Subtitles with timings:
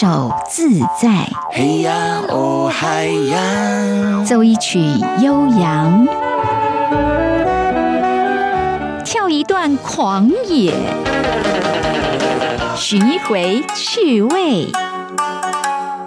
[0.00, 4.78] 手自在，嘿呀哦嗨呀，奏一曲
[5.20, 6.06] 悠扬，
[9.04, 10.72] 跳一段狂野，
[12.76, 14.68] 寻一回趣味，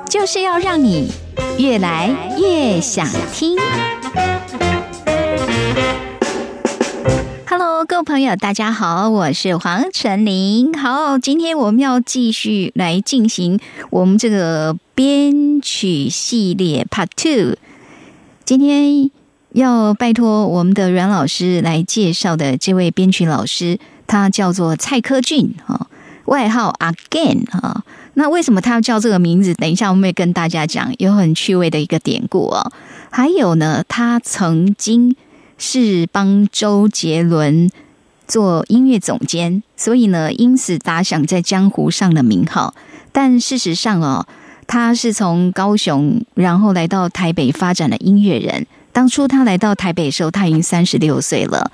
[0.08, 1.12] 就是要让你
[1.58, 3.58] 越来越想听。
[8.04, 10.74] 朋友，大家好，我是黄晨林。
[10.74, 13.60] 好，今天我们要继续来进行
[13.92, 17.58] 我们这个编曲系列 Part Two。
[18.44, 19.12] 今天
[19.52, 23.78] 要拜托我们的阮老师来介绍的这位编曲老师，
[24.08, 25.88] 他叫做蔡科俊哈，
[26.26, 27.84] 外号 Again 哈。
[28.16, 29.54] 那为什么他要叫这个名字？
[29.54, 32.72] 等一下我们会跟大家讲，有很趣味的一个典故哦。
[33.12, 35.16] 还有呢，他曾经。
[35.64, 37.70] 是帮周杰伦
[38.28, 42.74] 做音乐总监，所以呢，因此打响在江湖上的名号。
[43.12, 44.26] 但事实上哦，
[44.68, 48.66] 他是从高雄，然后来到台北发展的音乐人。
[48.94, 51.72] 当初他来到台北的时候，他已经三十六岁了。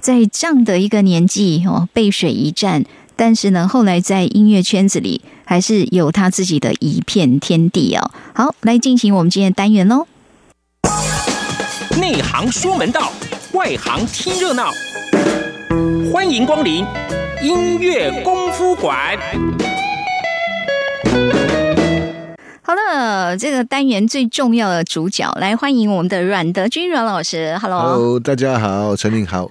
[0.00, 8.10] 在这样的一个年纪哦，背水一战，但是呢，后来在音乐圈子里还是有他自己的一片天地哦。
[8.32, 10.08] 好，来进行我们今天的单元喽。
[12.00, 13.12] 内行说门道，
[13.52, 14.72] 外行听热闹。
[16.10, 16.84] 欢迎光临
[17.42, 19.16] 音乐功夫馆。
[22.64, 27.58] 好了，这个单元最重要的主角，来欢迎我们的阮德军阮老师。
[27.60, 29.50] Hello，大家好，陈明好。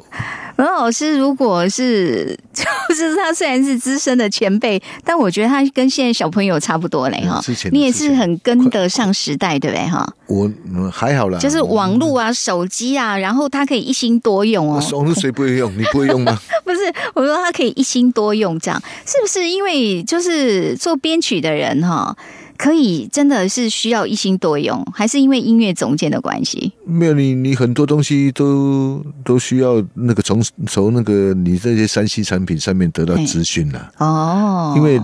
[0.56, 7.42] 阮老师，如果是 就是他虽然是资深的前辈，但我觉得他跟现在小朋友差不多嘞哈。
[7.74, 10.08] 你也是很跟得上时代，对不对哈？
[10.28, 10.50] 我
[10.90, 14.82] 还好啦，就是网络啊、手机啊，然后他可以一心多用哦。
[14.94, 15.70] 网络谁不会用？
[15.78, 16.40] 你不会用吗？
[16.64, 16.80] 不是，
[17.14, 19.50] 我说他可以一心多用，这样是不是？
[19.50, 22.16] 因为就是做编曲的人哈。
[22.62, 26.72] 可以，真的是需要一心多用，还是因为音乐总监的关系？
[26.86, 33.92] 没有你，你很多东西都都需要那个从从那个你这些山西产品上面得到资讯了。
[33.98, 35.02] 哦，因为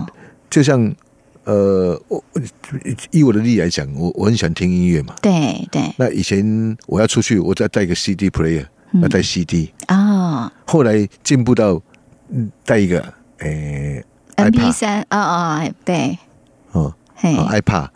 [0.48, 0.94] 就像
[1.42, 2.22] 呃，我
[3.10, 5.16] 以我的例来讲，我我很喜欢听音乐嘛。
[5.20, 5.82] 对对。
[5.96, 8.64] 那以前我要出去，我再带一个 CD player，
[9.02, 10.52] 要带 CD 啊。
[10.64, 11.82] 后来进步到
[12.64, 13.02] 带一个
[13.38, 14.04] 诶
[14.36, 16.16] MP 三啊啊，对，
[16.70, 16.94] 哦。
[17.22, 17.88] iPad，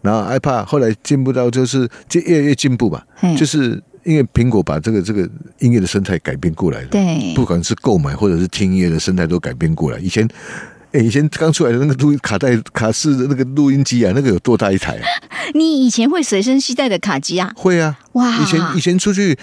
[0.00, 3.06] 然后 iPad 后来进步到就是就越来越进步吧，
[3.36, 5.28] 就是因为苹果把这个这个
[5.60, 9.98] 音乐的生态改变过来了，对，不管是购买或者是听音乐的生态都改变过来。
[10.00, 10.28] 以前，
[10.90, 15.06] 哎，以前刚出来的那个录卡带卡式的那个录音机啊，那个有多大一台啊？
[15.54, 17.52] 你以前会随身携带的卡机啊？
[17.54, 18.38] 会啊，哇！
[18.38, 19.38] 以前以前出去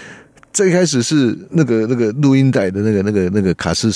[0.52, 3.88] 最开始是那个那个录音带的那个那个那个卡式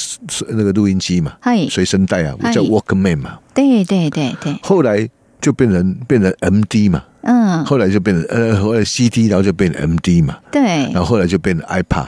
[0.48, 1.36] 那个录音机嘛，
[1.68, 5.06] 随身带啊，我叫 Walkman 嘛，对对对对，后来。
[5.44, 12.06] 就变成变成 M D 嘛，嗯，后来就变成呃，后来 C D，然后就变成 M D 嘛，对，然后后来就变成 iPad，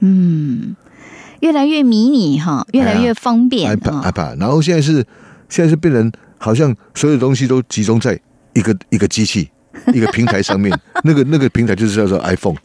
[0.00, 0.76] 嗯，
[1.40, 5.02] 越来越迷你哈，越来越方便，iPad，iPad，然后现在是
[5.48, 8.20] 现在是变成好像所有东西都集中在
[8.52, 9.48] 一个一个机器
[9.94, 12.56] 一个平台上面，那个那个平台就是叫做 iPhone，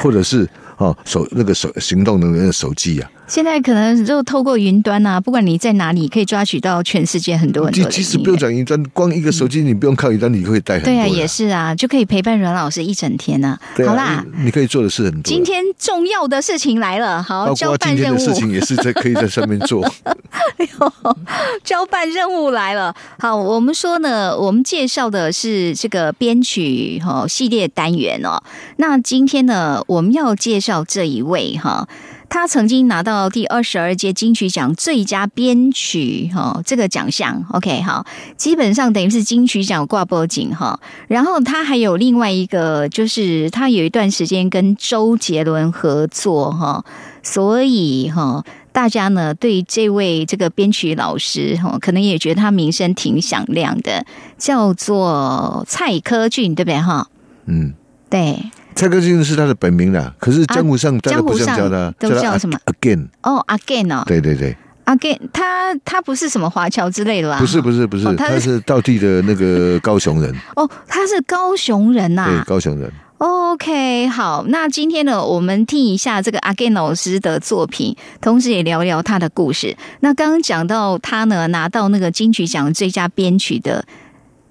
[0.00, 0.48] 或者是
[0.78, 3.10] 哦手那个手行动的那个手机啊。
[3.26, 10.86] 现在可能就透过云端啊，不管你在哪里，可以抓取到全世界很多很多即使不用讲云端，光一个手机你不用靠云端，你可以带很多。
[10.86, 13.58] 对啊，也是啊，就可以陪伴阮老师一整天呢。
[13.84, 15.22] 好啦，你可以做的事很多。
[15.24, 18.18] 今天重要的事情来了，好，交办任务。
[18.18, 19.82] 事情也是在可以在上面做。
[20.58, 21.16] 哎呦，
[21.64, 22.94] 交办任务来了。
[23.18, 28.40] 好，我们说呢，我们介绍的是这个编曲哈系列单元哦。
[28.76, 31.88] 那今天呢，我们要介绍这一位哈。
[32.28, 38.04] 他曾经拿到第二十二届金曲奖最佳编曲哈这个奖项，OK 哈，
[38.36, 40.78] 基本上等于是金曲奖挂脖颈哈。
[41.08, 46.84] 然后他还有另外一个，就是他有一段时间跟周杰伦合作哈，
[47.22, 54.04] 所以哈大家呢对这位这个编曲老师哈，可能也觉得他名声挺响亮的，
[54.36, 57.08] 叫做蔡科俊，对不对哈？
[57.46, 57.72] 嗯，
[58.10, 58.50] 对。
[58.76, 67.38] 蔡科俊是他的本名啦，可是江湖上江湖上叫他都叫什么？Again 哦，Again 哦，对对对，Again，他他不是什么华侨之类的吧？
[67.40, 70.30] 不是不是不是，他是道地的那个高雄人。
[70.56, 72.92] 哦，他是高雄人呐，对，高雄人。
[73.16, 79.74] OK，好，那今天呢，我们听一下这个 Again 老师的作品，同时也聊聊他的故事。
[80.00, 83.86] 那刚刚讲到他呢，拿到那个金曲奖最佳编曲的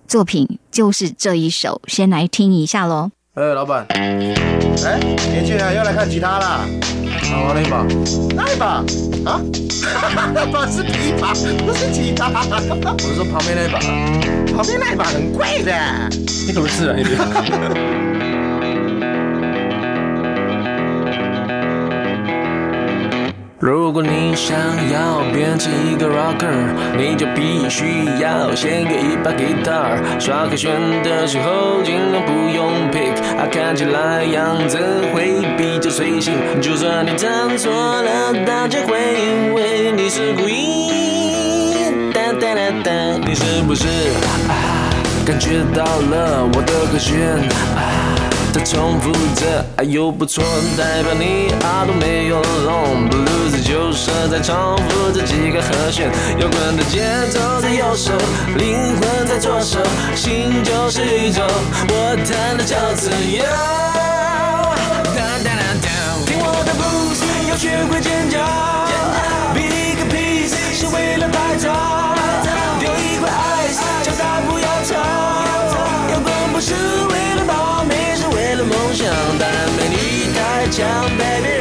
[0.07, 3.11] 作品，就是这一首，先来听一下喽。
[3.35, 4.97] 哎，老板，哎，
[5.29, 6.61] 年轻人要来看吉他啦？
[7.29, 7.85] 好，那一把，
[8.33, 8.65] 那一把
[9.29, 9.41] 啊？
[10.33, 11.33] 那把是琵琶，
[11.65, 12.29] 不是吉他。
[12.31, 13.79] 我是说旁边那一把，
[14.55, 15.73] 旁边那一把很贵的。
[16.47, 18.14] 你可不可以自然一点？
[23.65, 24.55] 如果你想
[24.91, 29.97] 要变成一个 rocker，你就必须要先有一把 guitar。
[30.19, 30.71] 刷和弦
[31.01, 34.77] 的时候尽量不用 pick，啊，看起来样子
[35.11, 36.35] 会比较随性。
[36.61, 42.11] 就算你唱错了，大家会以为你是故意。
[42.13, 42.91] 哒哒哒哒，
[43.25, 43.87] 你是不是
[44.47, 44.53] 啊？
[45.25, 47.17] 感觉到了我的和弦
[47.75, 48.13] 啊？
[48.53, 50.43] 在重复着，哎呦不错，
[50.77, 53.09] 代表你耳朵没有聋。
[53.09, 53.44] blue
[53.75, 54.55] 就是在重
[54.87, 58.13] 复这几个和弦，摇滚的节奏在右手，
[58.55, 59.79] 灵魂在左手，
[60.15, 61.41] 心就是宇宙，
[61.89, 63.43] 我弹的叫自由。
[66.25, 67.19] 听我的 blues，
[67.49, 68.39] 要学会尖叫
[69.53, 72.15] ，Big piece 是为了拍照，
[72.79, 73.29] 丢一块
[73.59, 74.95] ice 叫他不要吵，
[76.13, 76.73] 摇滚不是
[77.11, 77.93] 为了保密。
[78.63, 79.05] 梦想
[79.37, 80.87] 当然没你太强
[81.19, 81.54] ，baby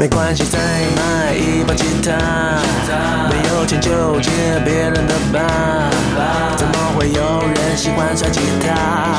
[0.00, 0.58] 没关系，再
[0.96, 2.16] 买一把吉他。
[3.28, 4.30] 没有钱就借
[4.64, 5.90] 别人的吧。
[6.56, 9.18] 怎么会有人喜欢摔吉他？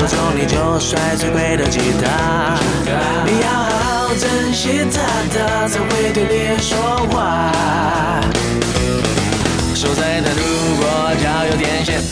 [0.00, 2.58] 有种你就摔最贵的吉他。
[3.24, 5.00] 你要好好珍惜它，
[5.32, 6.76] 它才会对你说
[7.12, 7.52] 话。
[9.76, 10.42] 手在那如
[10.80, 12.02] 果脚有点咸，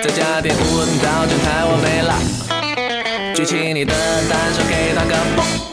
[0.00, 2.14] 再加点温刀就太完美了。
[3.34, 3.92] 举起你的
[4.30, 5.71] 单手，给他个啵。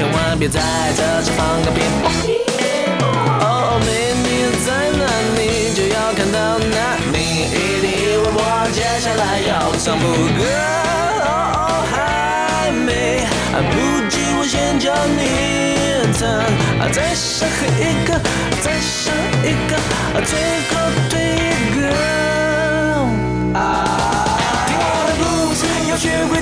[0.00, 0.58] 千万别在
[0.96, 2.08] 这时放个鞭炮。
[3.44, 5.04] 哦，美女在哪
[5.36, 5.38] 里？
[5.76, 8.40] 就要看到那你一定以为我
[8.72, 10.02] 接下来要唱副
[10.38, 10.40] 歌。
[11.20, 13.76] 哦，还没，不
[14.08, 14.88] 急，我先教
[15.18, 15.20] 你
[16.18, 16.24] 唱。
[16.90, 17.46] 再上
[17.76, 18.18] 一个，
[18.62, 19.12] 再上
[19.44, 19.76] 一个，
[20.24, 20.32] 最
[20.70, 20.72] 后
[21.10, 21.12] 退
[21.44, 21.78] 一个。
[24.64, 25.60] 听我的 blues，
[25.90, 26.40] 要学会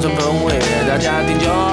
[0.00, 0.58] 就变乡村风味，
[0.88, 1.69] 大家听久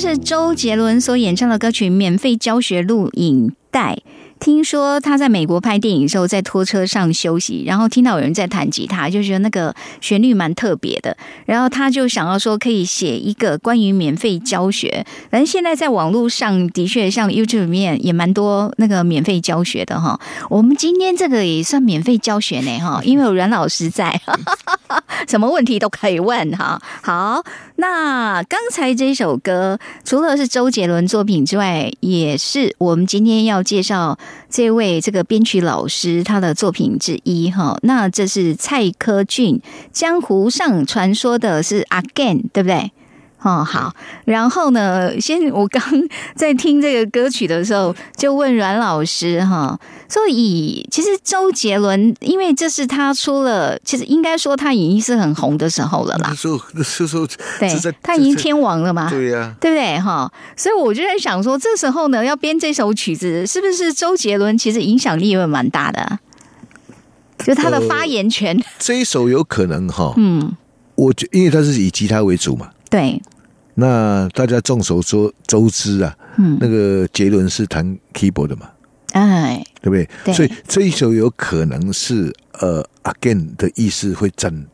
[0.00, 3.48] 是周杰伦所演唱的歌曲《免费教学录影》。
[4.60, 11.16] 听说他在美国拍电影的时候，在拖车上休息，然后听到有人在弹吉他，就觉得那个旋律蛮特别的。
[11.46, 15.06] 然后他就想要说，可以写一个关于免费教学。
[15.30, 20.20] 反正现在在网络上的确，像 YouTube 里面也蛮多那个免费教学的哈。
[20.50, 24.20] 我们今天这个也算免费教学呢哈，因为有阮老师在，
[25.26, 26.78] 什么问题都可以问哈。
[27.00, 27.42] 好，
[27.76, 34.18] 那刚才这首歌除了是周杰伦作品之外，也是我们今天要介绍。
[34.50, 39.60] 这位这个编曲老师他的作品之一哈，那这是蔡科俊，
[39.92, 42.90] 江湖上传说的是 Again，对不对？
[43.42, 43.94] 哦，好，
[44.26, 45.82] 然后呢，先我刚
[46.34, 49.78] 在听这个歌曲的时候，就问阮老师哈，
[50.08, 56.26] 所以其实周杰伦，因为这是他出了，其实应该说他已经是很红的时候了啦。
[56.28, 57.26] 那时候，那时候，
[57.58, 60.30] 对，他已经天王了嘛，对呀，对不对哈？
[60.54, 66.18] 所以我就在想说，这时候呢，要编这首曲子，是不是周杰伦其实影响力会蛮大的？
[67.38, 68.62] 就他的发言权。
[68.78, 70.54] 这一首有可能哈，嗯，
[70.94, 73.22] 我觉因为他是以吉他为主嘛，对。
[73.74, 78.68] 那大家众所周周知啊，嗯，那个杰伦是弹 keyboard 的嘛，
[79.12, 80.34] 哎，对不对？
[80.34, 84.66] 所以这一首有可能是呃，again 的意思会占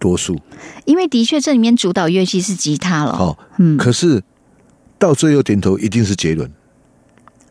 [0.00, 0.40] 多数，
[0.86, 3.12] 因为的确这里面主导乐器是吉他了。
[3.12, 4.20] 哦，嗯，可是
[4.98, 6.50] 到最后点头一定是杰伦。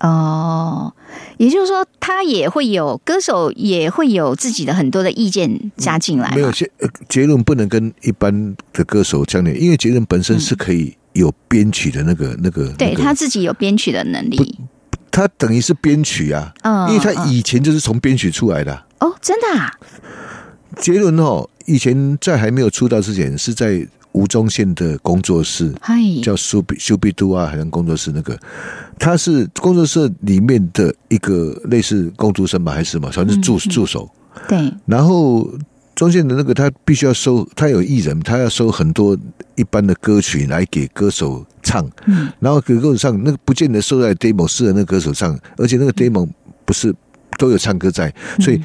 [0.02, 0.92] 哦，
[1.38, 6.34] 也就是说，他也会有歌手也会有自己的很多的意见加进来。
[6.36, 6.70] 没有结
[7.08, 14.60] 结论不能跟一般的歌手相连因为结论本身是可以有编曲的那个那个，对他自己有编曲的能力。
[15.12, 18.86] 他等于是编曲啊，嗯，因为他以前就是从编曲出来的。
[19.00, 19.72] 哦，真的啊？
[20.78, 23.88] 杰伦哦，以前在还没有出道之前是在。
[24.14, 25.74] 吴宗宪的工作室，
[26.22, 28.38] 叫苏比修比都啊，好像工作室那个，
[29.00, 34.10] 他是工作室里面的一个类似工读生吧，还是什么，反正是助助手。
[34.48, 34.74] 对。
[34.86, 35.50] 然后
[35.96, 39.18] 宗宪的那个，他必须要收，他有艺人，他要收很多
[39.56, 41.90] 一般的歌曲来给歌手唱。
[42.06, 42.30] 嗯。
[42.40, 46.28] 然后给歌手唱，那个不见得收在 demo 适合那个歌手唱，而且那个 demo
[46.66, 46.94] 不是
[47.38, 48.62] 都有唱歌在，所以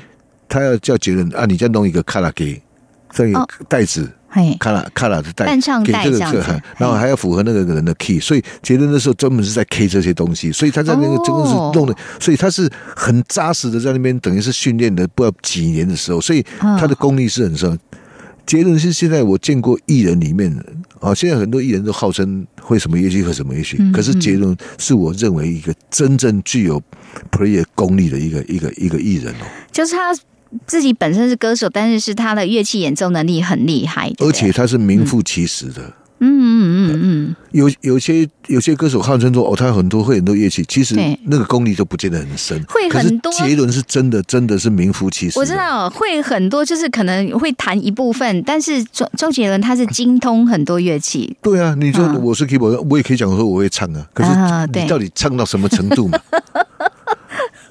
[0.49, 2.61] 他要叫杰伦啊，你再弄一个卡拉给
[3.11, 4.11] 这个袋子。
[4.59, 17.79] 卡拉卡拉的带给这个这，然后还要符合那个人的 key，所以杰伦那时候专门是在 K 这些东西，所以他在那个真的是弄的，所以他是很扎实的在那边，等于是训练的不知道几年的时候，所以他的功力是很深。
[18.45, 20.55] 杰伦是现在我见过艺人里面
[21.01, 26.81] 啊，现在很多艺人都号称会什么乐器和什么乐器，可是杰伦是我认为一个真正具有
[27.33, 30.15] play 功力的一个一个一个艺人哦，就是他。
[30.67, 35.93] 自己本身是歌手，但是是他的乐器演奏能力很厉害，而且他是名副其实的。
[36.19, 42.59] 嗯嗯嗯嗯，有有些有些歌手号称说哦，他很多会很多乐器，其实那个功力都不见得很深。
[42.69, 45.39] 会很多，杰伦是真的真的是名副其实。
[45.39, 51.37] 我知道会很多，就是可能会弹一部分，但是周周杰伦他是精通很多乐器。
[51.43, 54.31] 对啊，你说我是 keyboard，我也可以讲说我会唱啊，可是
[54.81, 56.19] 你到底唱到什么程度嘛？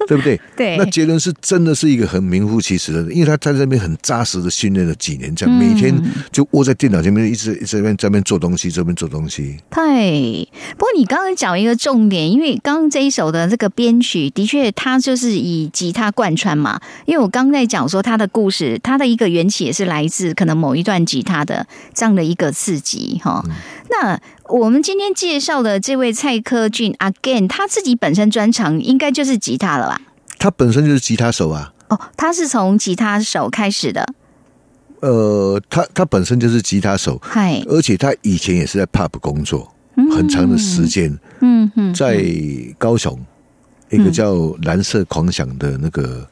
[0.08, 0.40] 对不对？
[0.56, 5.94] 对，那杰伦是真的是一个很名副其实的，因为他在这边很扎实的训练了几年，这样每天
[6.30, 9.56] 就窝在电脑前面，一直一直在这边做东西，这边做东西。
[9.70, 16.80] 对，不过你刚刚讲一个重点，因为刚刚这一首的这个编曲的确，它就是以吉他贯穿嘛。
[17.04, 23.44] 因为我刚在讲说他的故事，他的一个缘起也是来自可能某一段吉他的这样的一个刺激哈。
[23.90, 30.00] 那我们今天介绍的这位蔡科俊，again，他自己本身专长应该就是吉他了吧？
[30.38, 31.72] 他本身就是吉他手啊。
[31.88, 34.06] 哦，他是从吉他手开始的。
[35.00, 39.72] 呃，他他本身就是吉他手，嗨，而且他以前也是在 pub 工作
[40.14, 41.18] 很长的时间。
[41.40, 42.24] 嗯哼，在
[42.78, 43.18] 高雄
[43.90, 46.26] 一个叫蓝色狂想的那个。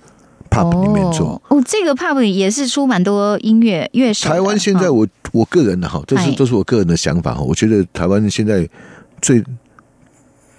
[0.55, 4.29] Pub 里面做哦，这个 pub 也是出蛮多音乐乐手。
[4.29, 7.41] 台湾现在我我个人的哈，这是都是我个人的想法哈。
[7.41, 8.69] 我觉得台湾现在
[9.21, 9.43] 最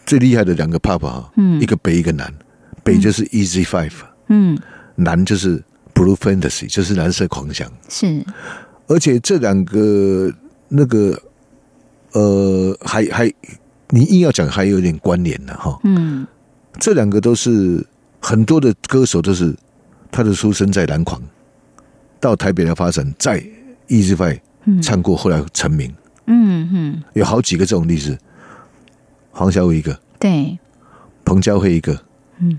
[0.06, 2.32] 最厉害的两个 pub 哈，嗯，一个北一个南，
[2.84, 3.94] 北就是 Easy Five，
[4.28, 4.58] 嗯，
[4.96, 7.72] 南就是 Blue Fantasy，就是蓝色狂想。
[7.88, 8.24] 是，
[8.88, 10.32] 而且这两个
[10.68, 11.18] 那个
[12.12, 13.34] 呃，还还
[13.90, 16.28] 你硬要讲还有点关联的哈，嗯，
[16.80, 17.86] 这两个都是
[18.20, 19.56] 很多的歌手都是。
[20.16, 21.22] 他的出生在南狂，
[22.22, 23.44] 到台北来发展，在
[23.90, 24.40] Five
[24.82, 25.94] 唱过，后来成名。
[26.28, 28.18] 嗯嗯，有好几个这种例子，
[29.32, 30.58] 黄小伟一个，对，
[31.26, 32.00] 彭佳慧一个，
[32.40, 32.58] 嗯，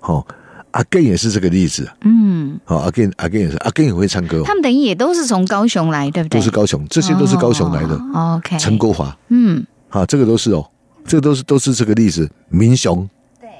[0.00, 0.26] 好，
[0.70, 1.86] 阿 Gen 也是这个例子。
[2.00, 4.42] 嗯，好，阿 Gin 阿 Gin 也是，阿 Gin 也会唱歌。
[4.46, 6.40] 他们等于也都是从高雄来，对不对？
[6.40, 8.00] 都是高雄，这些都是高雄来的。
[8.14, 10.66] OK，陈国华，嗯，好，这个都是哦，
[11.04, 12.26] 这个都是都是这个例子。
[12.48, 13.06] 明雄，
[13.38, 13.50] 对，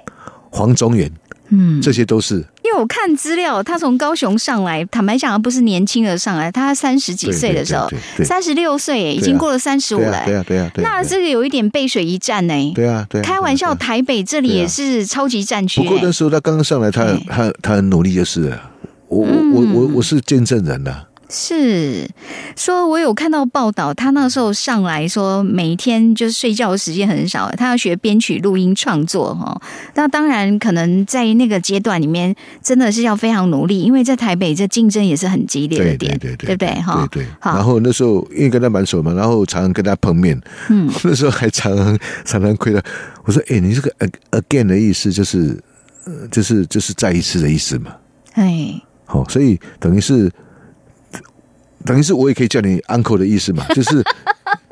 [0.50, 1.12] 黄宗元。
[1.50, 7.88] 嗯，这些都是因为我看资料，他从高雄上来，坦白讲，不是年轻的上来，他三十几岁的时候，
[8.24, 15.80] 三十六岁，已经过了三十五了，对啊，对啊，那这个有一点背水一战呢，对啊，对，开玩笑，台北这里也是超级战区。
[15.80, 18.52] 不过那时候他刚刚上来，他他他很努力，就是
[19.06, 21.04] 我我我我我是见证人呐。
[21.28, 22.08] 是
[22.56, 29.60] 说，我有看到报道，他那时候上来说，每天就是睡觉的时间很少，他要学编曲、录音、创作哈。
[29.94, 36.82] 那当然，可能在那个阶段里面，真的是要非常努力，因为在台北这竞争也是很激烈的点，对对对，对不对？
[36.82, 37.26] 哈，对。
[37.42, 40.40] 然后那时候因为跟他蛮熟嘛，然后常常跟他碰面，
[40.70, 42.80] 嗯， 那时候还常常常常亏他。
[43.24, 43.92] 我说：“哎，你这个
[44.30, 45.60] again 的意思就是，
[46.04, 47.90] 呃，就是就是再一次的意思嘛。”
[48.34, 50.30] 哎，好，所以等于是。
[51.86, 54.04] 等于是我也可以叫你 uncle 的意思嘛， 就是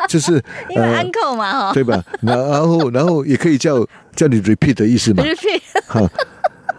[0.08, 0.32] 就是
[0.68, 2.02] 因为 uncle 嘛哈，对吧？
[2.20, 6.02] 然然后然后也可以叫叫你 repeat 的意思嘛，repeat 好，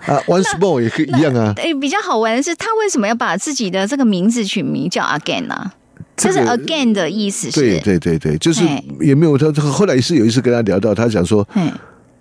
[0.05, 1.53] 啊，once more 也可以一样啊。
[1.57, 5.71] 哎，比较好玩的是，他为什么要把自己的这个名字取名叫 again 呢？
[6.17, 7.59] 就是 again 的意思是？
[7.59, 8.63] 对对对对，就是
[9.01, 9.51] 也没有他。
[9.61, 11.45] 后来是有一次跟他聊到，他讲说，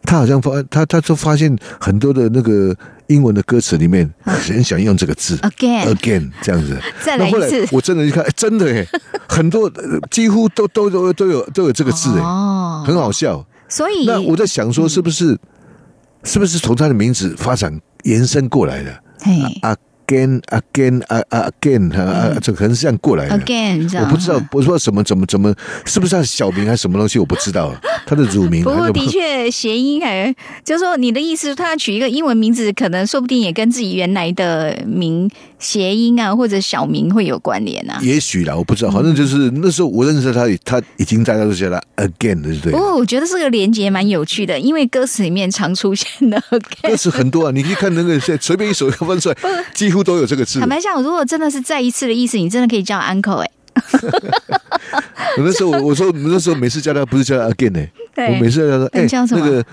[0.03, 2.75] 他好像发他他就发现很多的那个
[3.09, 6.79] 英文的歌词里面很想用这个字 again again 这样子。
[7.03, 8.87] 再来一次，我真的一看，真的哎，
[9.29, 9.71] 很多
[10.11, 13.45] 几乎都都都都有都有这个字哎，很好笑。
[13.69, 15.39] 所以那我在想说，是不是
[16.23, 18.91] 是不是从他的名字发展延伸过来的？
[19.63, 19.77] 啊。
[20.07, 23.39] Again again 啊啊 again 啊，这可能是这样过来的。
[23.39, 27.19] again，我不知道，我说什么怎么怎么，是不是他小名还是什么东西？
[27.19, 27.75] 我不知道
[28.07, 28.63] 他的乳名。
[28.65, 30.35] 不过的确谐音哎，
[30.65, 35.31] 就是说你的意思，他取一个英文名字，可能说不定也跟自己原来的名
[35.65, 37.99] 谐音啊，或者小名会有关联啊。
[38.03, 42.73] 也许啦，我不知道，反正就是那时候我认识他，他已经大家都叫他 again 对不对？
[42.73, 46.41] 不过我觉得这个连接蛮有趣的，因为歌词里面常出现的
[46.83, 49.37] 歌词很多啊，你可以看那个随便一首翻出来，
[49.75, 50.61] 几乎都有这个字。
[50.61, 53.51] 坦白讲，如果真的是再一次的意思，你真的可以叫 uncle 哎。
[55.37, 57.77] 我 那时候我说，那时候每次叫他不是叫他 again
[58.15, 59.65] 哎，我每次叫他哎那个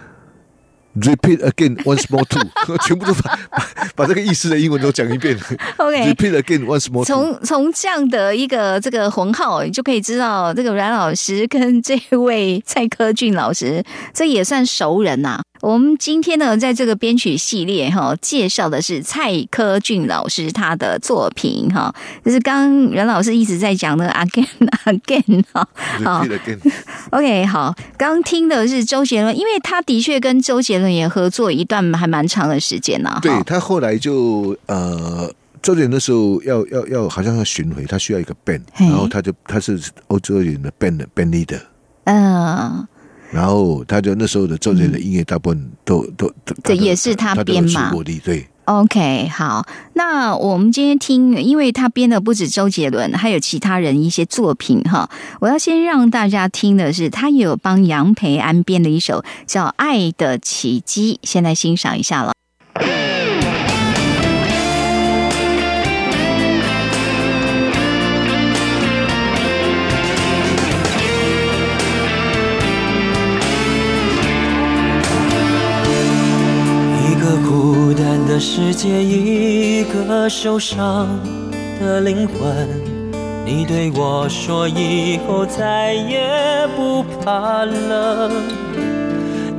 [0.99, 2.41] repeat again once more two，
[2.85, 3.39] 全部都把
[3.95, 5.37] 把这个意思的英文都讲一遍。
[5.77, 7.05] OK，repeat again once more。
[7.05, 13.83] 从从这样的一个这个混号，你就可以知道这个阮老师跟这位蔡科俊老师，
[14.13, 15.41] 这也算熟人呐。
[15.61, 21.93] 我们今天呢，在这个编曲系列哈，介绍的是蔡科俊老师他的作品哈，
[22.25, 24.47] 就是刚袁老师一直在讲的 again
[24.85, 25.67] again 哈，
[26.03, 26.25] 好，
[27.11, 33.19] OK 好，刚听的是周杰伦，因为他的确跟周杰伦也合作一段还蛮长的时间呢。
[33.21, 41.61] 对他后来就呃，周杰伦的时候要要要好像要巡回，他需要一个 band，然后他就他是欧洲人的 band band leader，
[42.05, 42.87] 嗯。
[43.31, 47.91] 然后他就那时候的周杰伦的音乐大部分都都都，这也是他编嘛？
[48.23, 49.65] 对，OK，好。
[49.93, 55.09] 那我们今天听，因为他编的不止周杰伦，还有其他人一些作品哈。
[55.39, 62.33] 我要先让大家听的是，他也有帮杨培安编的一首叫《爱的奇迹》，先来欣赏一下了。
[77.37, 81.07] 孤单的世界，一个受伤
[81.79, 82.67] 的灵魂。
[83.45, 88.31] 你对我说，以后再也不怕冷。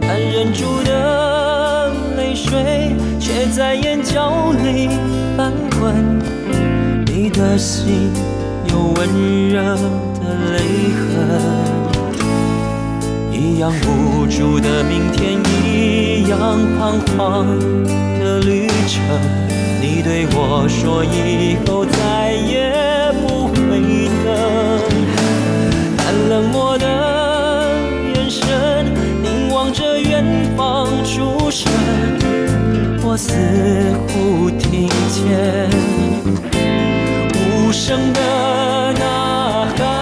[0.01, 4.89] 但忍住的泪水，却在眼角里
[5.37, 5.95] 翻滚。
[7.07, 8.11] 你的心
[8.69, 10.59] 有温热的泪
[10.99, 11.92] 痕。
[13.43, 16.39] 一样无助的明天，一样
[16.79, 17.45] 彷徨
[18.21, 19.03] 的旅程。
[19.81, 22.73] 你对我说，以后再也
[23.21, 23.59] 不会
[24.25, 24.29] 等。
[25.97, 26.87] 看冷漠的
[28.15, 28.87] 眼神，
[29.25, 30.25] 凝望着远
[30.57, 31.69] 方出神。
[33.03, 33.33] 我似
[34.07, 35.69] 乎听见
[37.35, 40.02] 无声的呐喊。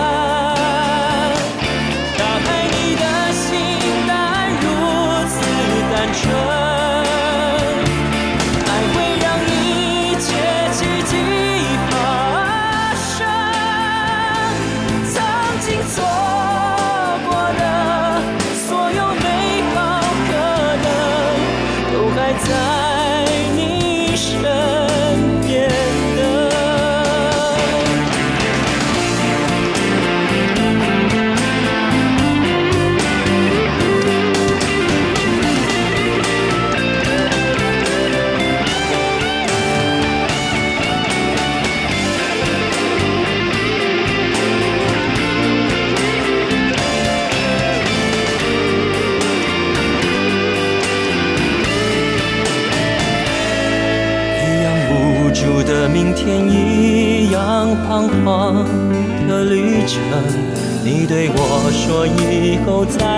[62.71, 63.10] 以后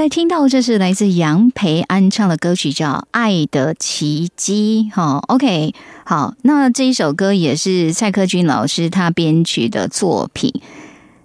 [0.00, 4.88] 才听到这是来自杨培安唱的歌曲，叫《爱的奇迹》。
[4.94, 10.52] 哈，OK，好，那这一首歌也是蔡克军老师他编曲的作品。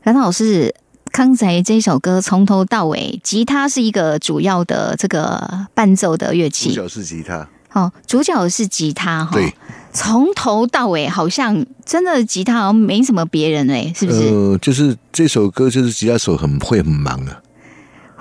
[0.02, 0.74] 蓝老师，
[1.12, 7.48] 刚才这首歌从头到尾，吉他是一个主要的这个伴奏的乐器，主角是吉他。
[7.70, 9.24] 好，主角是吉他。
[9.24, 9.54] 哈，对，
[9.92, 14.22] 从头到尾好像真的吉他好像没什么别人哎，是不是？
[14.30, 17.40] 呃，就是这首歌就是吉他手很会很忙啊。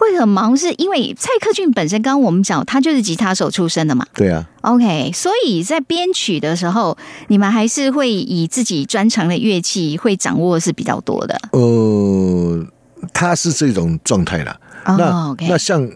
[0.03, 4.05] 会很忙，是因为蔡克俊本身刚刚我们讲，他就是吉他手出身的嘛。
[4.15, 4.45] 对啊。
[4.63, 6.97] OK，所以在编曲的时候，
[7.29, 11.41] 你们还是会以自己专长的乐器会掌握是比较多的。
[11.53, 12.67] 呃，
[13.13, 14.59] 他是这种状态啦。
[14.85, 15.89] 那那像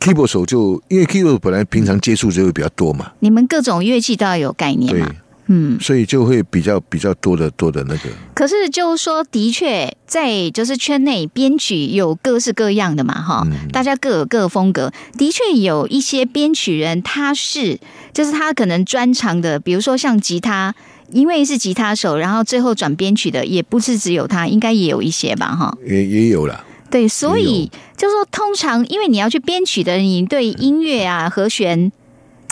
[0.00, 3.12] keyboard 手就因为 keyboard 本来平常接触就会比较多嘛。
[3.20, 5.10] 你们各种乐器都要有概念嘛。
[5.54, 8.08] 嗯，所以就会比较比较多的多的那个。
[8.32, 14.90] 可是就是说，的确在就是圈内编曲有各式各样的嘛，哈，大家各有各风格。
[15.18, 17.78] 的确有一些编曲人，他是
[18.14, 20.74] 就是他可能专长的，比如说像吉他，
[21.10, 26.64] 因为是吉他手，然后最后转编曲的，也不是只有他，应该也有一些吧，哈，也也有了。
[26.90, 31.92] 对，所以就是说，通常因为你要去编曲的，你对音乐啊和弦。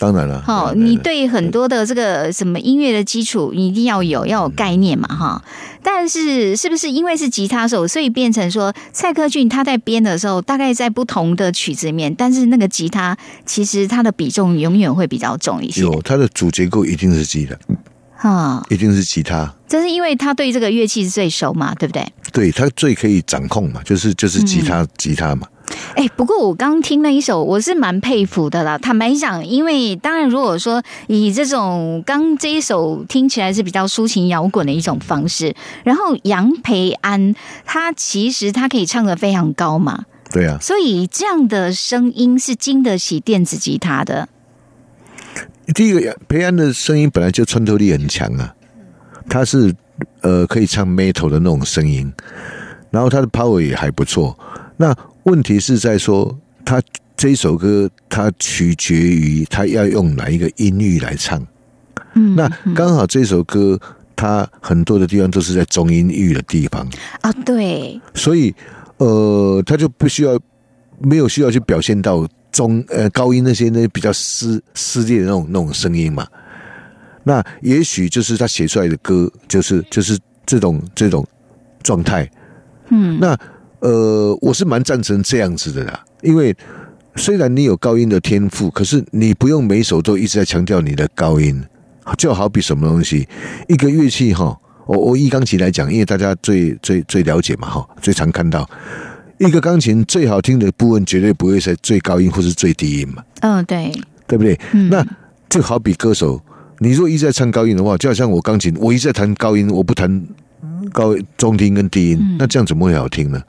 [0.01, 5.45] 当然了，好，你对很多的这个什么音乐的基础，你一定要有，要有概念嘛，哈。
[5.83, 15.83] 但是，是不是因为是吉他手，所以变成说蔡克俊他在编的时候，大概在不同的曲子里面，但是那个吉他其实它的比重永远会比较重一些。
[15.83, 19.55] 有，它的主结构一定是吉他，啊，一定是吉他。
[19.69, 22.11] 这是因为他对这个乐器是最熟嘛，对不对？
[22.33, 25.47] 对他最可以掌控嘛，就是就是吉他，吉他嘛。
[25.95, 28.79] 哎，不过我刚听了一首，我是蛮佩服的啦。
[28.79, 35.55] 坦白讲，因为当然，如果说以这种刚这一首听起来是比较抒情摇滚的一种方式，
[35.85, 44.29] 然后杨培安他其实他可以唱的非常高嘛，对啊，所以这样的声音是经得起电子吉他的。
[45.75, 48.55] 第一个，培安的声音本来就穿透力很强啊，
[49.29, 49.75] 他是
[50.23, 52.13] 呃可以唱 metal 的那种声音，
[52.91, 54.39] 然后他的 power 也还不错，
[54.77, 54.97] 那。
[55.31, 56.83] 问题是在说，他
[57.17, 61.41] 这首歌，它取决于他要用哪一个音域来唱。
[62.15, 63.79] 嗯，那刚好这首歌，
[64.17, 66.85] 它很多的地方都是在中音域的地方
[67.21, 67.33] 啊。
[67.45, 68.53] 对，所以
[68.97, 70.37] 呃，他就不需要
[70.99, 76.27] 没有需要去表现到中呃高音那些那比较撕撕裂的那种那种声音嘛。
[77.23, 81.25] 那也许就是他写出来的歌，就是就是这种这种
[81.85, 82.29] 状态。
[82.89, 83.39] 嗯，那。
[83.81, 86.55] 呃，我是蛮赞成这样子的啦，因为
[87.17, 91.63] 虽然你有高音的天赋，可是你不用每首都一直在强调你的高音，
[92.19, 93.27] 就好比什么东西，
[93.69, 98.69] 一个乐器哈，我我一钢琴来讲，因为大家最最最了解嘛哈，最常看到
[99.39, 103.25] 一个钢琴最好听的部分，绝对不会是最高音或是最低音嘛。
[103.41, 103.91] 嗯，对，
[104.27, 104.59] 对不对？
[104.91, 105.05] 那
[105.49, 106.39] 就好比歌手，
[106.79, 110.23] 你如果一直在唱高音的话，就好像我钢琴，我一直在弹高音，我不弹。
[110.93, 113.43] 高中音跟低音，那这样怎么会好听呢？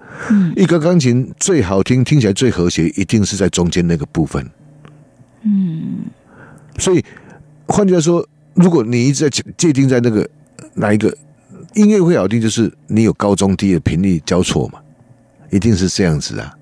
[0.56, 4.46] 一个钢琴最好听，听起来最和谐，一定是在中间那个部分。
[5.44, 6.06] 嗯，
[6.78, 7.04] 所以
[7.68, 10.30] 换句话说，如果你一直在界定在那个
[10.74, 11.16] 哪一个
[11.74, 14.80] 音乐会好听，就是你有高中低的频率交错嘛，
[15.50, 16.54] 一定是这样子啊。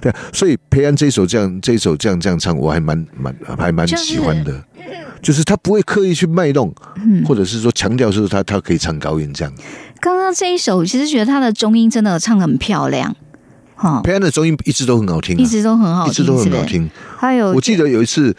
[0.00, 4.52] 对啊，所以培安这一首这样这一首这样这样唱，我还蛮蛮还蛮喜欢的。
[4.74, 5.06] 就是
[5.44, 6.72] 他不会刻意去卖弄，
[7.26, 9.54] 或者是说强调说他他可以唱高音这样。
[10.00, 13.14] 刚刚这一首，其实觉得他的中音真的唱很漂亮。
[13.76, 16.90] 哦，培安的中音一直都很好听，一直都很好，一直都很好听。
[17.16, 18.34] 还有，我记得有一次，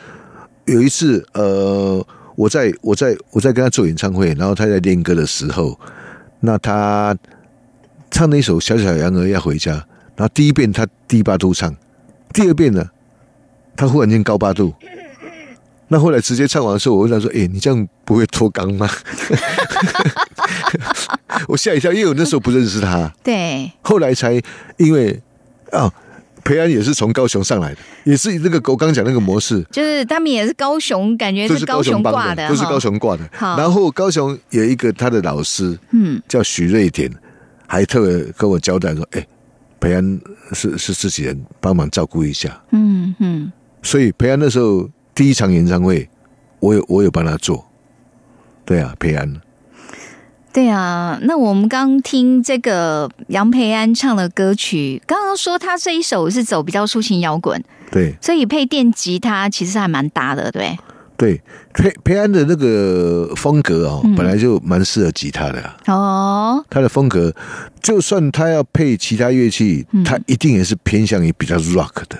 [0.66, 5.80] 有一次，呃，我在我在我在跟他做演唱会，然后他在练歌的时候，
[6.40, 7.16] 那他
[8.10, 9.72] 唱那首《小小羊儿要回家》，
[10.16, 11.76] 然后第一遍他低八度唱，
[12.34, 12.88] 第二遍呢，
[13.76, 14.74] 他忽然间高八度。
[15.92, 18.90] 那后来直接唱完的时候，我问他说：“哎，你这样不会脱肛吗？”
[21.50, 23.12] 我吓一跳，因为我那时候不认识他。
[23.22, 24.42] 对，后来才
[24.78, 25.22] 因为
[25.72, 25.92] 啊，
[26.46, 33.30] 培安也是从高雄上来的，也是那个我刚讲那个模式，就是他们也是高雄，感觉是高雄挂的，都是高雄挂的。
[33.34, 37.12] 好，然后高雄有一个他的老师，嗯，叫许瑞典，
[37.68, 39.28] 还特别跟我交代说，哎，
[39.82, 40.22] 培安
[40.54, 42.62] 是是自己人，帮忙照顾一下。
[42.72, 43.52] 嗯嗯，
[43.84, 46.10] 所以培安那时候第一场演唱会，
[46.60, 47.66] 我有我有帮他做。
[48.66, 49.42] 对啊，培安。
[50.54, 60.78] 对啊，那我们刚听这个杨培安唱的歌曲，刚刚说他这一首是走比较抒情摇滚，对，所以配电吉他其实还蛮搭的，对。
[61.18, 61.40] 对，
[61.72, 66.66] 培培安的那个风格哦，本来就蛮适合吉他的哦。
[66.68, 67.32] 他的风格，
[67.80, 72.18] 就算他要配其他乐器，他一定也是偏向于比较 rock 的。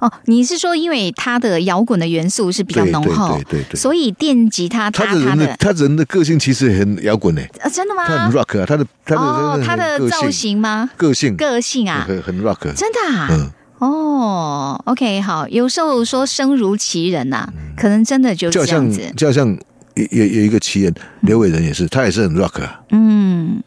[0.00, 7.42] 哦，你是说因为他的摇滚的元素是比较浓厚，对对对，所以电吉他他的人的他人的个性其实很摇滚呢？
[7.60, 8.04] 啊，真的吗？
[8.06, 10.90] 他很 rock 啊，他的他的他的造型吗？
[10.96, 13.28] 个性个性啊，很很 rock，真的啊。
[13.30, 19.48] 嗯，哦，OK，好，有时候说声如其人呐，可能真的就这样子，就像
[19.94, 23.62] 有有有一个奇人刘伟仁也是，他也是很 rock 啊，嗯。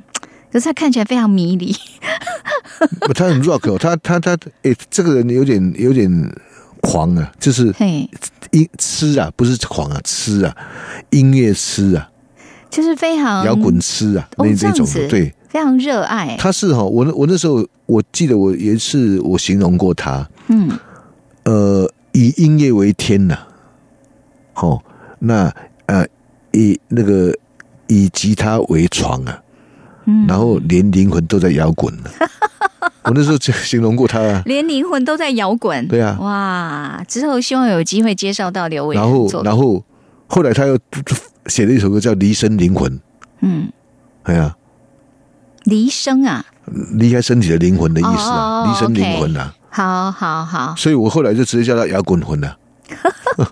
[0.50, 1.76] 可是他看起来非常迷离，
[3.02, 6.10] 不， 他很 rock 哦，他他他，哎，这个人有点有点
[6.82, 7.74] 狂啊，就是
[8.52, 10.56] 音痴啊，不是狂啊，痴啊，
[11.10, 12.10] 音乐痴啊，
[12.70, 16.36] 就是非常摇滚痴啊，那那种的，对，非常热爱。
[16.38, 20.70] 他是哈，我我那时候我记得我也是我形容过他，嗯，
[21.44, 23.38] 呃，以音乐为天呐，
[24.54, 24.82] 好，
[25.20, 25.54] 那
[25.88, 26.06] 呃，
[26.52, 27.34] 以那个
[27.88, 29.42] 以吉他为床啊。
[30.26, 32.10] 然后连灵魂都在摇滚了，
[33.04, 35.88] 我那时候就形容过他， 连灵魂都在摇滚。
[35.88, 37.04] 对啊，哇！
[37.08, 38.96] 之后希望有机会介绍到刘伟。
[38.96, 39.84] 然后，然后
[40.28, 40.78] 后来他又
[41.48, 42.92] 写了一首歌叫《离身灵魂》。
[43.42, 43.72] 嗯，
[44.24, 44.56] 哎呀，
[45.64, 46.46] 离生啊，
[46.94, 49.54] 离开身体的灵魂的意思啊，离身灵魂啊。
[49.70, 52.58] 好好好，所以我后来就直接叫他摇滚魂了。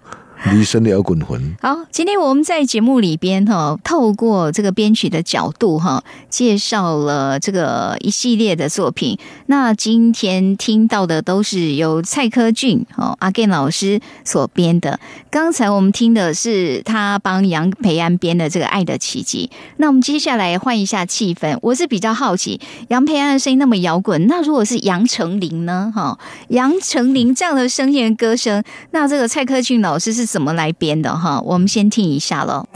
[0.52, 1.56] 离身的摇滚魂。
[1.62, 9.18] 好，今天我们在节目里边哈，透过这个编曲的角度哈，介绍了这个一系列的作品。
[9.48, 15.00] 那今天听到的都是由蔡科俊哦阿 Gen 老师所编的。
[15.32, 19.50] 刚才我们听的是他帮杨培安编的这个《爱的奇迹》。
[19.78, 25.92] 那我们接下来换一下气氛，我是比较好奇，杨培安的声音那么摇滚，那如果是杨丞琳呢？
[25.96, 26.18] 哈，
[26.50, 30.35] 杨丞琳这样的声线歌声，那这个蔡科俊老师是？
[30.36, 31.40] 怎么来编的哈？
[31.46, 32.68] 我们先听一下喽。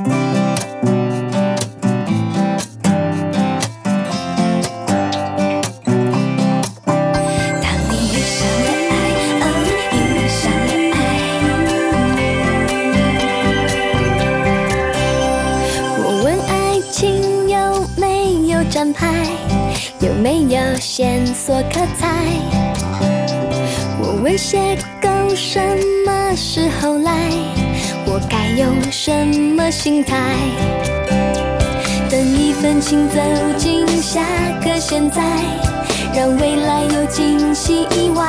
[15.98, 19.26] 我问爱情有没有站牌，
[20.00, 22.08] 有没有线索可猜？
[24.02, 24.78] 我问邂
[25.36, 25.60] 什
[26.06, 27.12] 么时候来？
[28.06, 29.12] 我该用什
[29.56, 30.16] 么心态？
[32.10, 33.20] 等一份情走
[33.56, 34.22] 进下
[34.64, 35.22] 个现在，
[36.14, 38.26] 让未来有惊喜意外。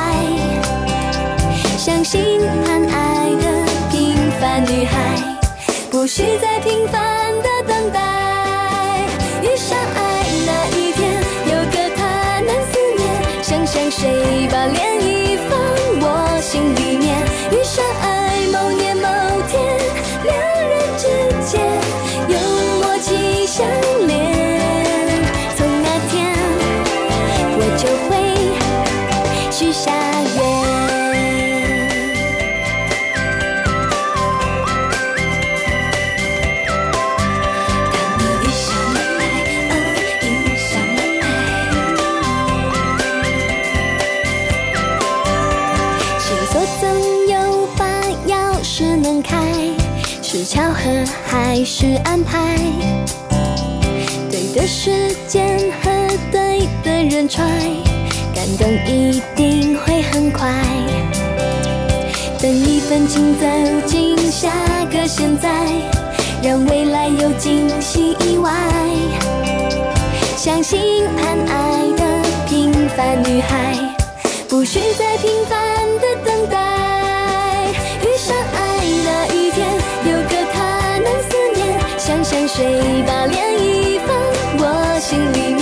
[1.77, 4.95] 相信盼爱的平凡女孩，
[5.89, 7.99] 不需再平凡的等待。
[9.41, 11.11] 遇上爱那一天，
[11.47, 13.01] 有个他能思念。
[13.41, 15.57] 想想谁把涟漪放
[16.51, 17.17] 心里面？
[17.49, 19.20] 遇上爱某年某。
[51.81, 52.59] 是安排
[54.29, 55.89] 对的时间和
[56.31, 57.43] 对的人揣，
[58.35, 60.47] 感动一定会很快。
[62.39, 63.47] 等一份情走
[63.87, 64.51] 进下
[64.91, 65.49] 个现在，
[66.43, 68.53] 让未来有惊喜意外。
[70.37, 70.79] 相信
[71.17, 73.75] 盼爱的平凡女孩，
[74.47, 76.80] 不需再平凡的等待。
[82.31, 84.15] 香水把涟漪翻
[84.57, 85.60] 我心里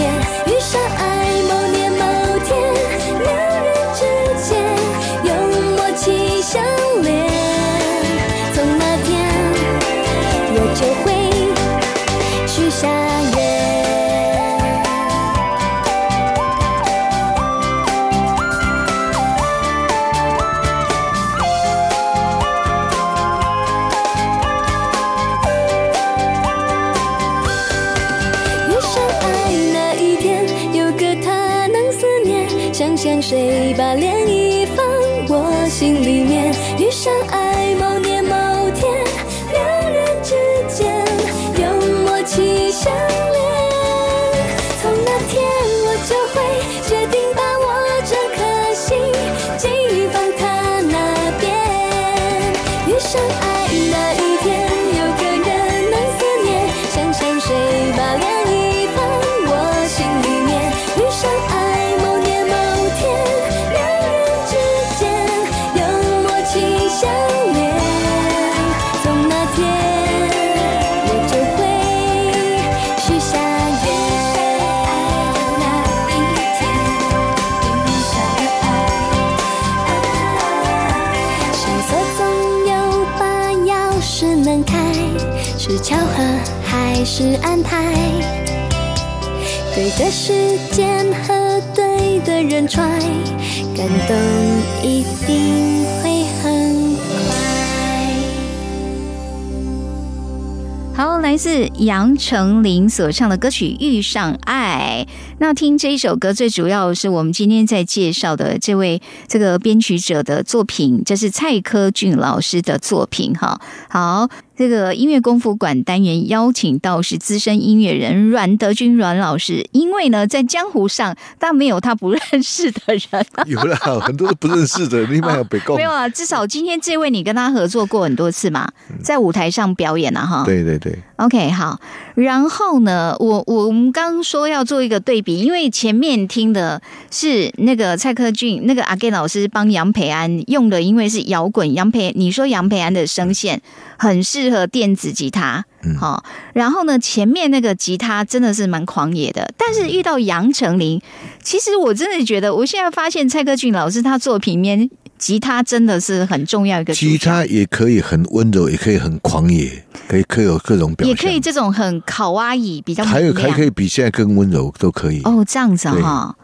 [102.29, 105.03] 程琳所唱的歌曲《遇上爱》。
[105.39, 113.33] 那听这一首歌，最主要是我们今天在介绍的这位这个编曲者的作品，这是蔡科俊老师的作品。
[113.33, 123.25] 哈，好，这个音乐功夫馆单元邀请到是资深音乐人阮德军阮老师，因为呢，在江湖上，但没有他不认识的人。
[123.45, 126.09] 有了很多都不认识的，你们有北贡没有啊？
[126.09, 128.69] 至少今天这位你跟他合作过很多次嘛，
[129.01, 130.43] 在舞台上表演啊，哈。
[130.45, 131.79] 对对对，OK，好。
[132.15, 143.61] 然后呢，我我们刚刚说要做一个对比，因为前面听的是那个蔡克俊，那个阿 Gay 老师帮杨培安用的，因为是摇滚，杨培你说杨培安的声线
[143.97, 145.63] 很适合电子吉他，
[145.99, 151.01] 好、然后呢，前面那个吉他真的是蛮狂野的，但是遇到杨丞琳，
[151.43, 165.21] 其实我真的觉得，我现在发现蔡克俊老师他作品里面吉他真的是很重要一个吉他也可以很温柔，也可以很狂野，可以可以有各种表现，也可以这种很考哇伊比较还有还可以比现在更温柔，都可以。
[165.23, 166.35] 哦，这样子哈、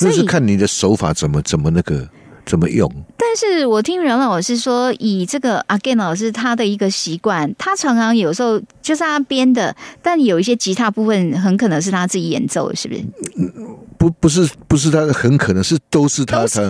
[0.00, 2.08] 那是看你的手法怎么怎么那个
[2.44, 2.90] 怎么用。
[3.16, 13.02] 但是我听任老师说，以这个阿 Gen 老师他的一个习惯，他常常有时候就是他编的，但有一些吉他部分很可能是他自己演奏的，是不是？
[13.98, 16.62] 不不是不是他，很可能是都是他他。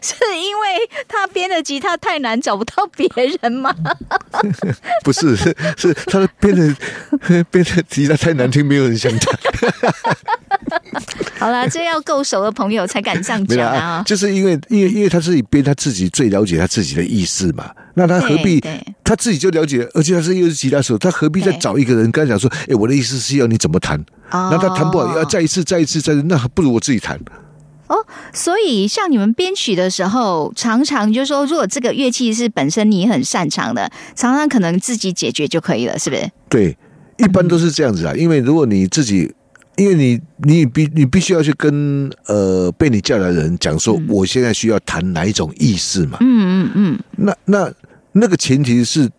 [0.00, 0.66] 是因为
[1.08, 3.08] 他编的吉他太难，找不到别
[3.40, 3.74] 人吗？
[5.02, 6.76] 不是是是他的编的
[7.50, 9.38] 编的吉他太难听，没有人想弹。
[11.38, 14.02] 好啦，这要够熟的朋友才敢这样讲啊，。
[14.06, 17.70] 就是因为因为因为他自己编，他自己最了解他自己的意思嘛。
[17.94, 18.62] 那他何必
[19.04, 23.98] 他自己就了解，而且他是又是吉他手，他何必再找一个人跟他讲说，哎，我的意思是要你怎么弹？
[24.30, 27.18] 哦那他弹不好，要再一次再一次再一次，那不如我自己弹。
[28.32, 36.28] 所以，像你们编曲的时候，常常就说，如果这个乐器是本身你很擅长的，常常可能自己解决就可以了，是不是？
[36.48, 36.76] 对，
[37.18, 38.12] 一般都是这样子啊。
[38.16, 39.32] 因为如果你自己，
[39.76, 46.18] 因为你你必你必须要去跟呃被你叫来的人讲说，我现在需要弹哪一种意识嘛。
[46.20, 47.72] 嗯嗯嗯，那那
[48.12, 49.10] 那个前提是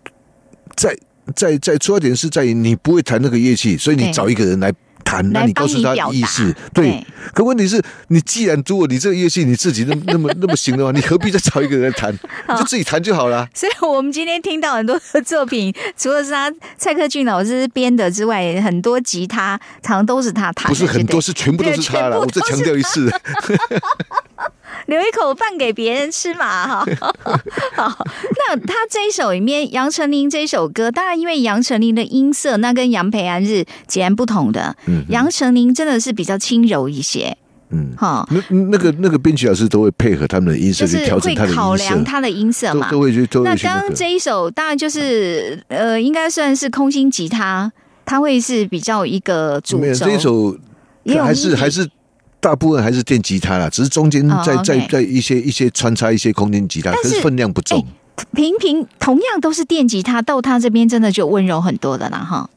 [0.75, 0.97] 在
[1.35, 4.71] 在在出发点是在于你不会弹那个乐器，所以你找一个人来
[5.05, 6.53] 弹，那你告诉他意思。
[6.73, 12.11] 对对，可问题是你既然如果你这个乐器你自己那么那么那么行的话，你何必再找一个人来弹？
[12.49, 13.47] 你就自己弹就好了。
[13.55, 22.19] 所以我们今天听到很多的作品，除了是他蔡克俊老师编的之外，很多吉他常常都是他弹，不是很多，是全部都是他了。
[22.19, 23.09] 我再强调一次，
[24.87, 26.85] 留一口饭给别人吃嘛，哈。
[27.75, 28.05] 好，
[28.47, 34.75] 那他这一首里面，杨丞琳这一首歌，当然因为杨丞琳的音色，那跟杨培安是截然不同的。
[34.87, 37.35] 嗯杨丞琳真的是比较轻柔一些，
[37.69, 42.89] 嗯，哈，那那个那个编曲老师都会配合他们的音色就是去调整会他的音色，考量他的音色嘛。
[42.89, 43.55] 都都会去都那。
[43.55, 47.71] 刚刚这一首当然就是呃，应该算是空心吉他，
[48.05, 50.05] 它会是比较一个主轴。
[50.05, 50.55] 这一首
[51.03, 51.87] 也有还是还是
[52.39, 57.85] 大部分还是电吉他啦，只是中间哦在在在一些一些穿插一些空间吉他，可是分量不重。
[58.33, 62.49] 平平同样都是电吉他，到他这边真的就温柔很多的啦哈。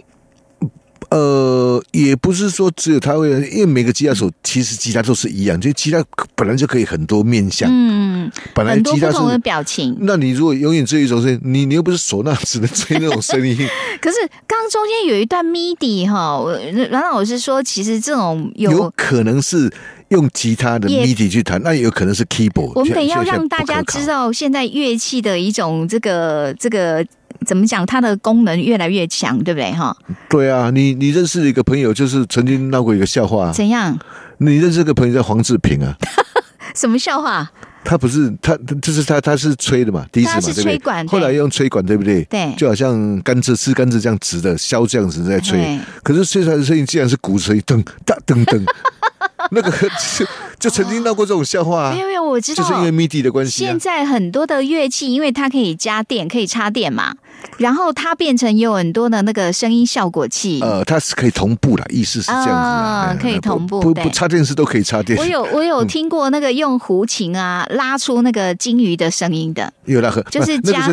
[1.10, 6.04] 呃，也不是说只有他会，因为每个吉他手其实吉他都是一样，就吉他
[6.34, 9.38] 本来就可以很多面相，嗯，本来很多吉他不同的是。
[9.38, 9.96] 表情。
[10.00, 13.56] 那你如果永远只有一种声音，你你又不是唢呐，只能吹那种声音，
[14.02, 16.52] 可是刚刚中间有一段 MIDI 哈，我
[16.90, 19.72] 阮老师说，其实这种有有可能是
[20.08, 22.72] 用吉他的也 MIDI 去弹，那也有可能是 keyboard。
[22.74, 24.04] 我们得要让大家知。
[24.08, 27.04] 道，现在乐器的一种这个这个
[27.46, 29.96] 怎么讲，它的功能越来越强，对不对哈？
[30.28, 33.98] 对啊，你你认识一个朋友，就是曾经闹过一个笑话，怎样？
[34.38, 35.96] 你认识个朋友叫黄志平啊？
[36.74, 37.50] 什么笑话？
[37.84, 41.06] 他不是他，就是他，他是吹的嘛，笛子嘛，对不对？
[41.06, 42.22] 后来用吹管，对不对？
[42.24, 48.62] 对，就好像甘蔗是甘蔗这样直的箫这样子在吹，可是吹出来的声音竟然是鼓声，噔哒噔噔，
[49.50, 49.72] 那个
[50.58, 51.90] 就就曾经闹过这种笑话。
[51.90, 53.64] 没有没有，我知道，就是因为 MIDI 的关系。
[53.64, 57.14] 现在很多的乐器，因为它可以加电，可以插电嘛。
[57.58, 65.16] 然后它变成有很多的那个声音效果器，呃，它是可以同步的，意思是这样子，可以同步，不不插电视都可以插电。
[65.18, 70.90] 我有我有听过那个用胡琴啊拉出那个金鱼的声音的，有那个就是加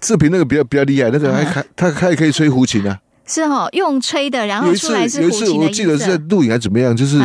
[0.00, 7.16] 这比那个比较比较厉害，那个还还他还可以吹胡琴啊，是哦，用吹的，然后出来是胡琴我记得是在录影还是怎么样，就是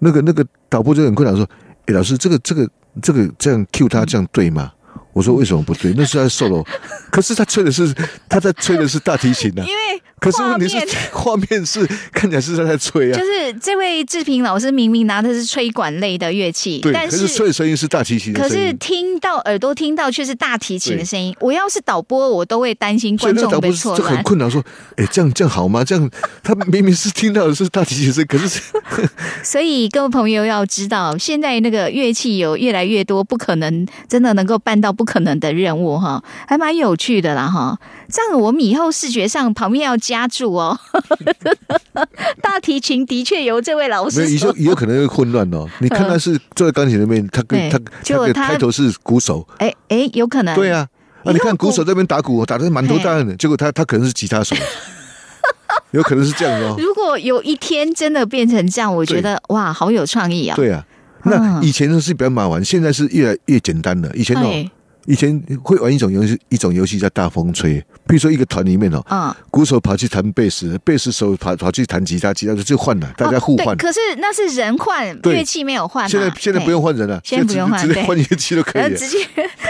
[0.00, 1.46] 那个那个导播就很困难说，
[1.84, 2.66] 哎，老师这个这个
[3.02, 4.72] 这个这样 Q 他这样对吗？
[5.12, 5.92] 我说为什么不对？
[5.96, 6.66] 那是在 solo，
[7.10, 7.92] 可是他吹的是
[8.28, 9.62] 他在吹的是大提琴呢。
[9.66, 10.78] 因为可是问题是
[11.12, 13.18] 画面 是看起来是在在吹啊。
[13.18, 18.34] 就是这位志平老师明明拿的是吹管类的乐器，对，可是吹的声音是大提琴。
[18.34, 21.34] 可是听到耳朵听到却是大提琴的声音。
[21.40, 24.10] 我要是导播，我都会担心观众被错乱。
[24.10, 24.62] 就很困难，说，
[24.96, 25.82] 哎，这样这样好吗？
[25.82, 26.10] 这样
[26.42, 28.60] 他明明是听到的是大提琴声，可是。
[29.42, 37.78] 所以各位朋友要知道，现在那个乐器有越来越多，不可能真的能够办到不可能的任务哈，还蛮有趣的啦哈。
[38.06, 40.78] 这样我们以后视觉上旁边要加注哦。
[42.42, 45.66] 大提琴的确由这位老师，以后以后可能会混乱哦。
[45.80, 47.78] 你看他是坐在钢琴那边，他跟他
[48.34, 50.86] 他开头是鼓手，哎哎，有可能对啊。
[51.24, 54.54] 啊，你看鼓手这边打鼓，打的满头大汗的，结果他他可能是吉他手。
[55.92, 56.74] 有可能是这样哦。
[56.78, 60.54] 如果有一天真的变成这样，我觉得哇，好有创意啊！
[60.54, 60.84] 对啊，
[61.24, 64.10] 那以前呢是比较麻烦，现在是越来越简单了。
[64.14, 64.70] 以前哦。
[65.06, 67.82] 以前会玩一种游戏，一种游戏叫大风吹。
[68.06, 73.76] 比如说一个团里面哦，嗯，鼓手跑去弹贝斯，贝斯手跑跑去弹吉他，吉他就换了，大家互换。
[73.76, 76.08] 可是那是人换，乐器没有换。
[76.08, 78.94] 现在现在不用换人了，现在不用换，直接换乐器都可以。
[78.94, 79.18] 直接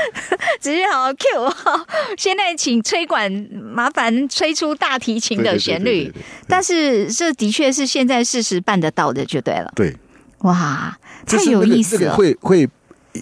[0.61, 1.87] 直接好 Q 好，
[2.19, 6.13] 现在请吹管，麻烦吹出大提琴的旋律。
[6.49, 9.73] 但是这的确是现在事实办得到的，就对了。
[9.77, 9.97] 对，
[10.39, 12.69] 哇，太有意思了，会会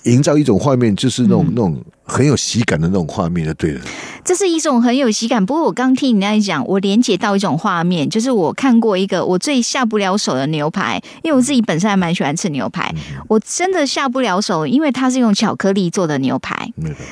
[0.05, 1.85] 营造一种画面，就是那种那种。
[2.09, 3.81] 很有喜感的那种画面，就对了。
[4.25, 5.45] 这是一种很有喜感。
[5.45, 12.93] 不过我刚听你那样讲，我连接到一种画面，就是我看过一个我最下不了手的牛排，因为我自己本身还蛮喜欢吃牛排。
[13.29, 16.71] 我真的下不了手，因为它是用巧克力做的牛排，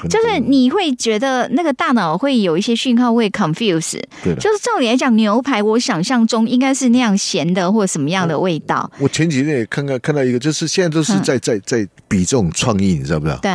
[0.09, 4.01] 就是你会觉得那个大脑会有一些讯号会 confuse。
[4.23, 8.91] 就是照理来讲，牛排我想象中应该是那样咸的或者什么样的味道。
[8.99, 13.39] 我前几天也看看看到一个，就是现在都是在在在比这种创意，你知道不知道？
[13.43, 13.53] 对。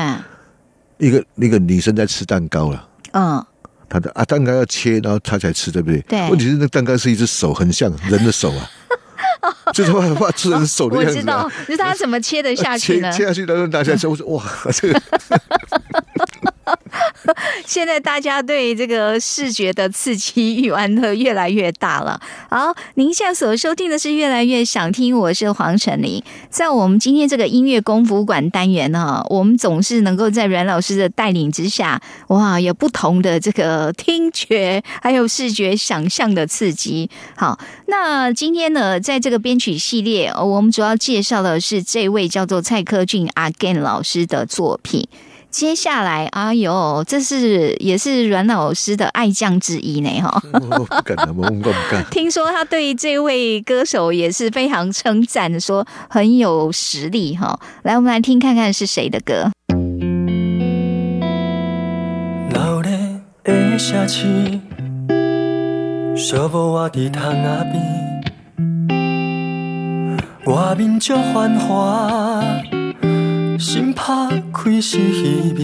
[1.02, 3.44] 一个那个女生在吃蛋糕了，嗯，
[3.90, 6.00] 她的啊蛋糕要切，然后她才吃，对不对？
[6.04, 6.30] 对。
[6.30, 8.70] 问题是那蛋糕是一只手，很像人的手啊，
[9.74, 11.18] 就是画画吃人手的样子。
[11.18, 13.12] 我知道，是他怎么切得下去呢？
[13.12, 15.02] 切下去，然后拿下来，我说哇，这个。
[17.66, 22.20] 现在大家对这个视觉的刺激欲望的越来越大了。
[22.50, 26.24] 好，您现在所收听的是越来越想听，我是黄晨林。
[26.50, 37.10] 在我们今天这个音乐功夫馆单元呢，我们总是能够在阮老师的带领之下，哇，有不同的这个听觉还有视觉想象的刺激。
[37.36, 45.08] 好，那今天呢，在这个编曲系列，我们主要介绍的是这位叫做蔡科俊阿 Gain 老师的作品。
[45.52, 50.42] 接下来，哎呦，这是也是阮老师的爱将之一呢，哈。
[50.52, 52.06] 不敢了，不敢，不敢。
[52.10, 57.60] 听说他对这位歌手也是非常称赞，说很有实力，哈。
[57.84, 59.52] 来，我们来听看看是谁的歌。
[62.54, 62.90] 老的
[63.44, 64.60] 的城市，
[66.16, 67.84] 小无我伫窗仔边，
[70.46, 72.42] 外面足繁华。
[73.62, 75.62] 心拍开是稀微，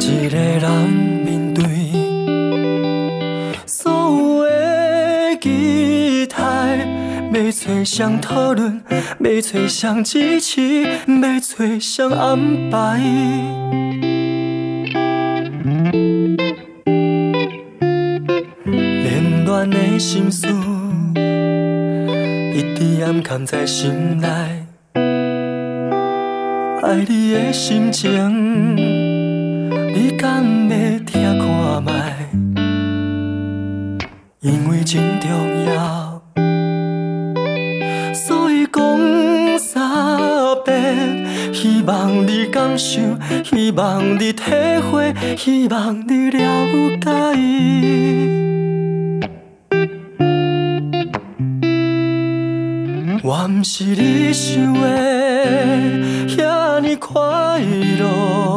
[0.00, 0.68] 一个人
[1.24, 1.62] 面对
[3.64, 6.36] 所有的期待，
[7.32, 8.82] 要找谁讨论，
[9.20, 13.00] 要找谁支持，要找谁安排。
[18.74, 20.48] 凌乱的心事，
[22.52, 24.53] 一直暗藏在心内。
[26.94, 32.14] 爱你的心情，你敢要听看卖？
[34.38, 35.28] 因为真重
[35.74, 36.22] 要，
[38.14, 39.90] 所以讲三
[40.64, 41.26] 遍。
[41.52, 43.00] 希望你感受，
[43.42, 44.44] 希望你体
[44.92, 46.38] 会，希望你了
[47.02, 48.53] 解。
[53.44, 54.88] 我我不是你想的
[56.28, 57.20] 遐尼快
[57.98, 58.56] 乐，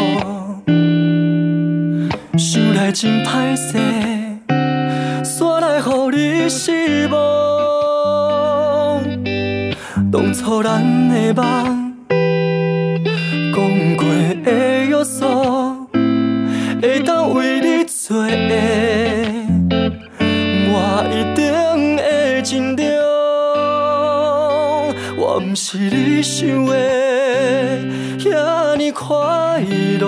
[2.38, 3.78] 想来真歹势，
[5.26, 9.04] 煞来乎你失望。
[10.10, 11.77] 当初咱的梦，
[25.60, 26.76] 是你想的
[28.20, 29.08] 遐尼快
[30.00, 30.06] 乐，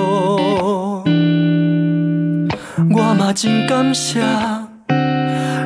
[2.92, 4.22] 我嘛真感谢，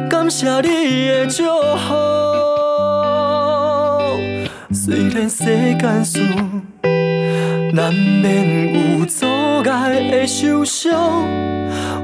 [0.10, 1.94] 感谢你的祝福。
[4.72, 5.44] 虽然世
[5.78, 6.22] 间事
[7.74, 9.26] 难免有阻
[9.70, 11.28] 碍会受伤，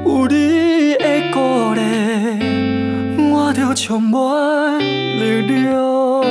[0.05, 1.79] 有你的鼓励，
[3.81, 6.21] 充满力量。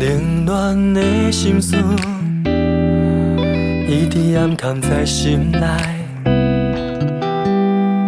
[0.00, 1.76] 冷暖的心事，
[3.86, 5.60] 一直暗藏在心内。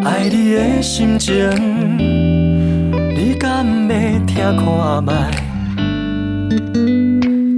[0.05, 1.34] 爱你的心情，
[4.55, 5.12] 看卖？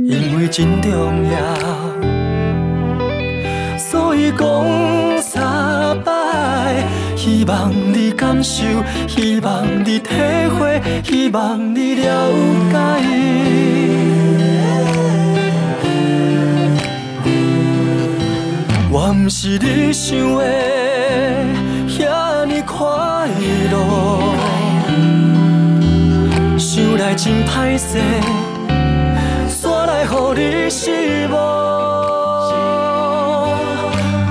[0.06, 0.90] 因为真重
[1.30, 1.38] 要，
[3.78, 4.42] 所以讲
[5.20, 6.10] 三摆。
[7.16, 8.64] 希望你感受，
[9.06, 10.08] 希望你体
[10.58, 12.32] 会，希望你了
[12.72, 12.76] 解。
[18.92, 20.44] 我不是你想的
[21.86, 22.78] 遐尼快
[23.70, 24.29] 乐，
[27.00, 27.98] 来真歹势，
[29.48, 30.06] 煞来予
[30.38, 31.34] 你失望。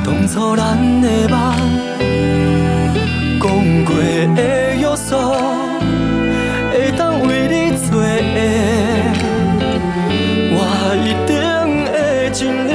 [0.05, 1.35] 当初咱的梦，
[3.41, 3.49] 讲
[3.85, 3.95] 过
[4.35, 4.41] 的
[4.75, 5.17] 约束，
[6.71, 8.07] 会当为你做的，
[10.53, 10.57] 我
[11.07, 11.33] 一定
[11.87, 12.69] 会尽力。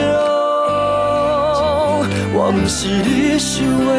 [2.34, 3.92] 我不是你想的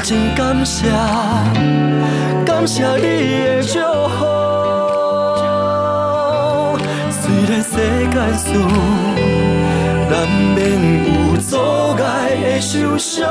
[0.00, 0.88] 真感谢，
[2.46, 3.02] 感谢你
[3.44, 3.78] 的祝
[4.08, 4.24] 福。
[7.10, 7.70] 虽然世
[8.12, 8.44] 间事
[10.08, 10.12] 难
[10.54, 10.56] 免
[11.04, 11.50] 有阻
[12.02, 12.06] 碍
[12.40, 13.26] 会受伤，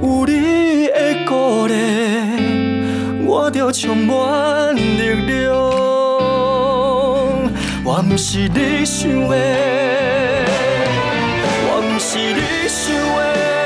[0.00, 0.96] 有你的
[1.26, 1.74] 鼓励，
[3.26, 5.54] 我就充满力量。
[7.84, 9.36] 我不是你想的，
[11.66, 13.57] 我不是你想的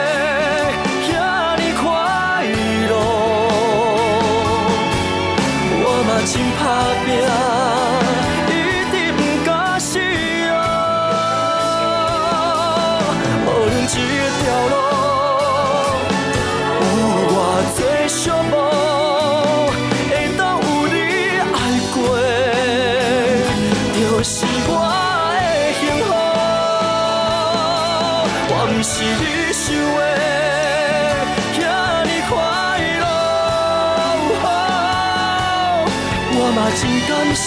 [7.05, 7.62] 拼，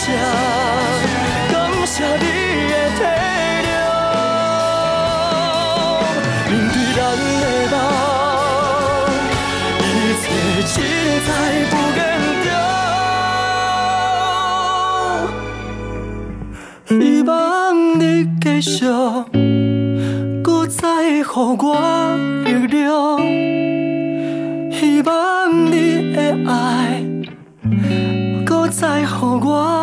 [0.06, 0.12] 谢，
[1.52, 1.54] 感
[1.88, 2.26] 谢你
[2.70, 3.00] 的体
[3.66, 3.74] 谅，
[6.48, 6.98] 面对咱
[7.42, 7.74] 的梦，
[9.82, 9.84] 一
[10.22, 10.24] 切
[10.68, 10.74] 尽
[11.26, 11.28] 在
[11.72, 12.00] 不言。
[16.88, 16.94] 希
[17.24, 17.34] 望
[18.00, 18.04] 你
[18.40, 18.86] 继续，
[20.44, 21.34] 搁再予我
[22.44, 22.78] 力量。
[24.72, 25.10] 希望
[25.66, 27.02] 你的爱，
[28.46, 29.75] 搁再予我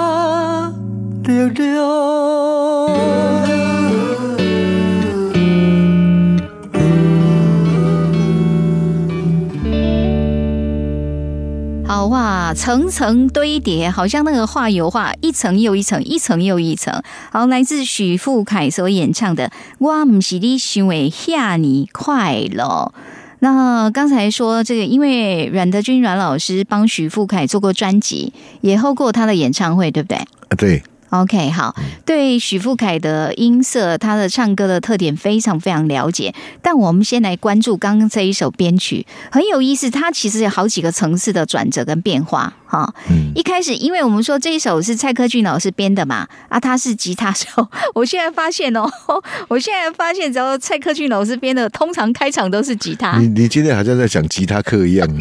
[11.84, 17.02] 好哇，层层堆叠，好像那个画油画，一层又一层，一层又一层。
[17.30, 22.92] 好，来自许富凯所演唱的《我唔是你想为吓你快乐》。
[23.40, 30.16] 那刚才说这个，因为阮德军阮老师帮许富凯做过专辑，也后过他的演唱会，对不对？
[30.16, 30.82] 啊，对。
[31.12, 36.34] OK，好，对许富凯的音色，他的唱歌的特点非常非常了解。
[36.62, 39.90] 但我们先来关注刚刚这一首编曲，很有意思。
[39.90, 42.54] 它其实有好几个层次的转折跟变化。
[42.66, 42.94] 哈，
[43.34, 47.68] 一开始，因为我们说这一首是蔡科俊老师编的嘛，啊，他是吉他手。
[47.94, 48.90] 我现在发现哦，
[49.48, 53.18] 我现在发现，只要蔡科俊老师编的，通常开场都是吉他。
[53.18, 55.06] 你你今天好像在讲吉他课一样。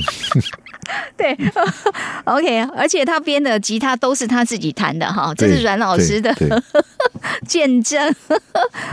[1.18, 1.38] 对，
[2.26, 6.34] OK，而且他编的吉他都是他自己弹的哈，这是阮老师的
[7.48, 8.14] 见证。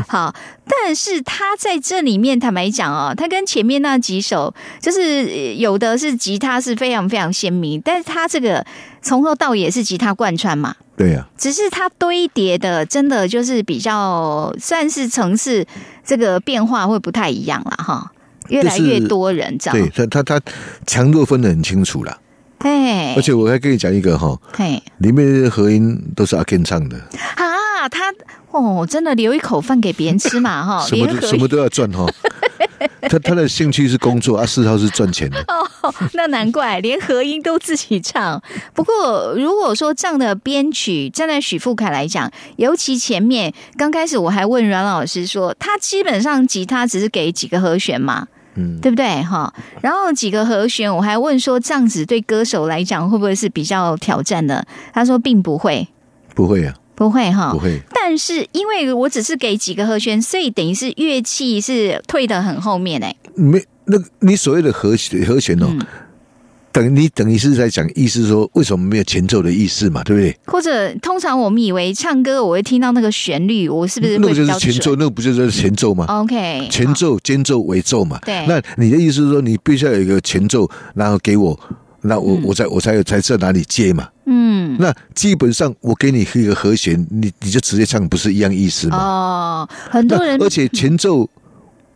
[0.09, 0.35] 好，
[0.67, 8.65] 但是他在这里面坦白讲哦，他跟前面那几首就是有的是吉他是非常非常鲜明，但是他这个
[9.03, 15.67] 从头到尾是吉他贯穿嘛，对呀，只是他堆叠的真的就是比较算是层次
[16.05, 18.13] 这个变化会不太一样了哈。
[18.49, 20.53] 越来越多人这样，对他他他
[20.87, 22.19] 强弱分得很清楚了，
[22.61, 26.97] 嘿，而且我还跟你讲一个哈，嘿，里面的和音都是阿 Ken 唱的。
[27.37, 28.13] 啊，他
[28.51, 32.07] 哦，真的留一口饭给别人吃嘛 哈，什么什么都要赚哈。
[33.03, 35.39] 他他的兴趣是工作，啊，四号是赚钱的。
[35.49, 38.41] 哦，那难怪连和音都自己唱。
[38.75, 48.27] 不过如果说这样的编曲，站在许富凯来讲，尤其前面刚开始，我还问阮老师说，他基本上吉他只是给几个和弦嘛，
[48.59, 49.23] 嗯，对不对？
[49.23, 54.67] 哈，然后几个和弦，我还问说，这样子对歌手来讲会不会是比较挑战的？
[54.93, 55.89] 他说并不会，
[56.35, 56.75] 不会啊。
[56.95, 57.81] 不会哈，不会。
[57.95, 63.15] 但是因为我只是给几个和弦，所以等于是乐器是退的很后面哎。
[63.37, 65.69] 没，那你所谓的和弦和弦哦，
[66.71, 70.37] 等你等于是在讲意思说为什么没有前奏的意思嘛，对不对？
[70.47, 74.95] 或者通常我们以为唱歌我会听到那个旋律，我是不是那个就是前奏？
[74.97, 78.19] 那个不就是前奏吗？OK，前奏、间奏、尾奏嘛。
[78.25, 78.47] 对。
[78.47, 81.59] 那你的意思是说，你必须要有一个前奏，然后给我。
[82.03, 88.97] 那我我才我才有才知道哪里接嘛，嗯，那基本上我给你一个和弦，你你就直接唱，不是一样意思吗？
[88.97, 91.29] 哦，很多人，而且前奏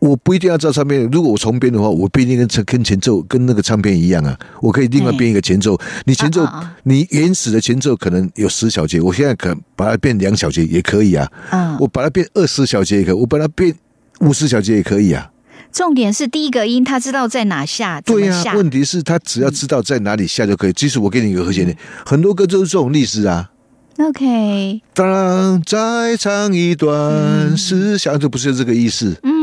[0.02, 5.78] 我不一定要照唱片，如果我重编的话，我不一定跟跟前奏跟那个唱片一样啊，我可以另外编一个前奏。
[6.06, 6.44] 你前奏
[6.82, 13.72] 你原始的前奏可能有十小节，我现在可把它变两小节也可以啊，嗯，我把它变二十小节也可以，我把它变
[14.18, 15.30] 五十小节也可以啊。
[15.70, 18.54] 重点是第一个音，他知道在哪下，对呀。
[18.56, 20.72] 问题是，他只要知道在哪里下就可以。
[20.72, 23.50] 即使我给你一个和弦，很多歌都是这种历史啊。
[23.98, 29.14] OK，当再唱一段思想，就不是这个意思。
[29.22, 29.42] 嗯，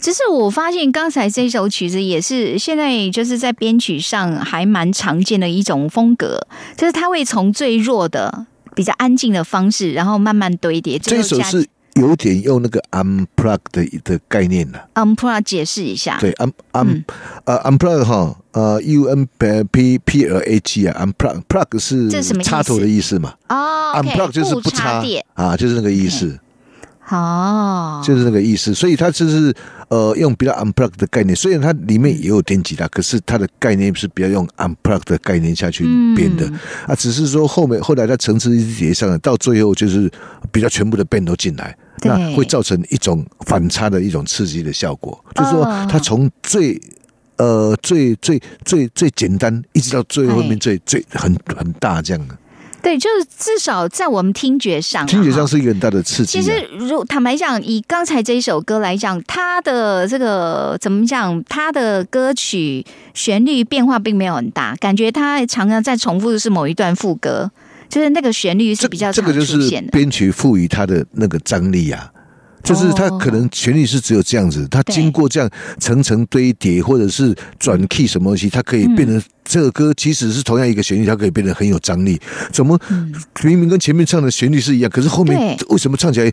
[0.00, 10.98] 只是我发现刚才这首曲子也是现在就是在编曲上还蛮常见的一种风格，就是它会从最弱的、比较安静的方式，然后慢慢堆叠。
[10.98, 11.66] 这首是。
[11.94, 14.88] 有点用那个 unplug 的的概念了。
[14.96, 16.18] unplug 解释一下。
[16.18, 17.04] 对，un un
[17.44, 19.28] 呃 unplug 哈呃 u n
[19.70, 22.10] p p l a g 啊 unplug plug 是
[22.42, 23.34] 插头的意思嘛？
[23.48, 26.36] 哦，unplug 就是不插电啊，就是那个意思。
[27.10, 29.54] 哦，就是那个意思，所以它就是
[29.88, 35.84] 呃用比较 unplug 的概念，虽然它里面也有电吉他，可是它的概念是比较用 unplug 的概念下去
[36.16, 36.50] 编的。
[36.86, 40.10] 啊，只是说后面后来它层次一叠上了，到最后就是
[40.50, 46.80] 比较全部的 band 都进来，那会造成一种反差的一种刺激的效果，就是说它从最
[47.36, 52.34] 呃最最最最简单，一直到最后面最最很很大这样的。
[52.84, 56.38] 对，就是至少在我们听觉上，听觉上是一个很大的刺激。
[56.38, 61.42] 其实，如坦白讲，以刚才这一首歌来讲，它的这个怎么讲？
[61.48, 67.50] 它的歌曲旋律变化并没有很大，感觉它常常在重复的是某一段副歌，
[67.88, 69.56] 就是那个旋律是比较这个就是
[69.90, 72.10] 编曲赋予它的那个张力啊。
[72.64, 75.48] 就是他可能旋律是只有这样子，它经过这样
[75.78, 82.18] 层层堆叠，或者是转 key 什么东西，它可以变成这个歌，即使是同样一个旋律，它可以变得很有张力。
[82.50, 82.80] 怎么
[83.42, 86.32] 明明跟前面唱的旋律是一样，可是后面为什么唱起来？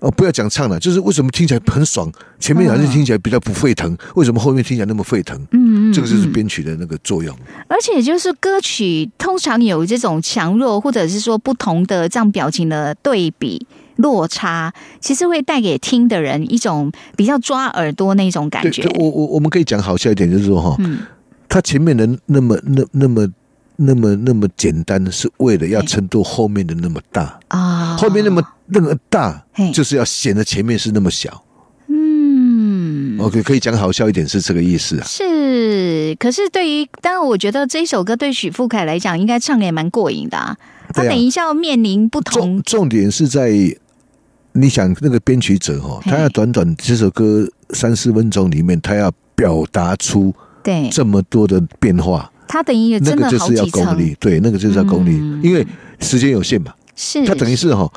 [0.00, 2.10] 哦，不要讲唱了，就是为什么听起来很爽，
[2.40, 5.40] 前面好像听起来比较不沸腾，为什么后面听起来那么沸腾？
[5.52, 7.32] 嗯嗯，这个就是编曲的那个作用。
[7.68, 13.64] 而且就是歌曲通常有这种强弱，或者是说不同的这样表情的对比。
[14.02, 18.84] 落差其实会带给听的人一种比较抓耳朵那种感觉。
[18.98, 20.76] 我我我们可以讲好笑一点，就是说哈，
[21.48, 23.26] 他前面的那么那那么
[23.76, 27.96] 那么那么简单，是为了要衬托后面的那么大啊。
[27.96, 31.44] 后面那么那么大，就是要显得前面是那么小。
[31.88, 35.04] 嗯，OK，可以讲好笑一点，是这个意思啊。
[35.06, 40.56] 是，可是对于当然，我觉得这一首歌对许富凯来讲，应该唱的也蛮过瘾的啊。
[40.94, 43.76] 他等一下要面临不同，重点是在。
[44.52, 55.66] 你想那个编曲者哈，他要短短这首歌三四分钟里面，他要表达出对这么多的变化，他等于那个就是要功力，对，那个就是要功力，因为
[56.00, 56.72] 时间有限嘛。
[56.94, 57.90] 是他等于是哈。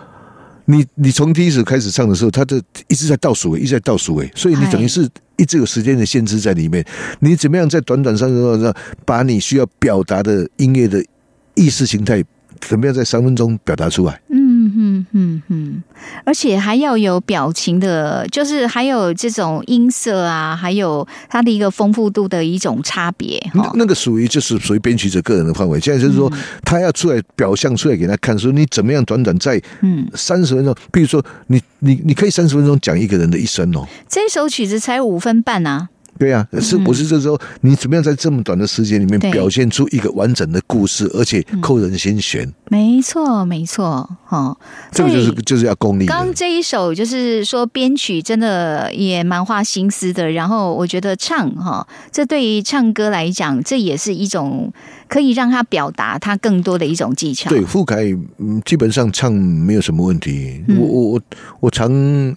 [0.68, 6.84] 你你从第一首开始唱的时候，他就一直在倒数尾，一直在倒数尾，所以你等于是一直有时间的限制在里面。
[7.20, 8.74] 你怎么样在短短三分钟
[9.06, 11.06] 把你需要表达的音乐的
[11.54, 12.24] 意识形态，
[12.62, 14.20] 怎么样在三分钟表达出来？
[14.30, 14.45] 嗯
[14.76, 15.84] 嗯嗯嗯，
[16.26, 23.42] 而且还要有表情的，就是还有这种音色啊，还有它的一个丰富度的一种差别。
[23.54, 25.80] 那那个属于就是属于编曲者个人的范围。
[25.80, 26.32] 现在就是说，
[26.64, 33.88] 他要出来表象出来给他看，说你怎么样短短在嗯三十分钟，比如说你你你可以三十分钟讲一个人的一生哦。
[34.10, 35.90] 这首曲子才五分半啊。
[36.26, 42.52] 对呀，是不是这时候你怎么样在这么短的时间里面表现出一个完整的故事，而且扣人心弦？
[42.72, 44.58] 没错，没错，哈，
[44.92, 46.08] 这个就是就是要功力。
[46.08, 54.74] 刚这一首就是说编曲真的也蛮花心思的，然后我觉得唱哈，这对于唱歌来讲，这也是一种
[55.08, 57.52] 可以让他表达他更多的一种技巧。
[57.52, 57.98] 对，傅凯
[58.40, 60.64] 嗯，基本上唱没有什么问题。
[60.70, 61.22] 我我我
[61.60, 61.92] 我常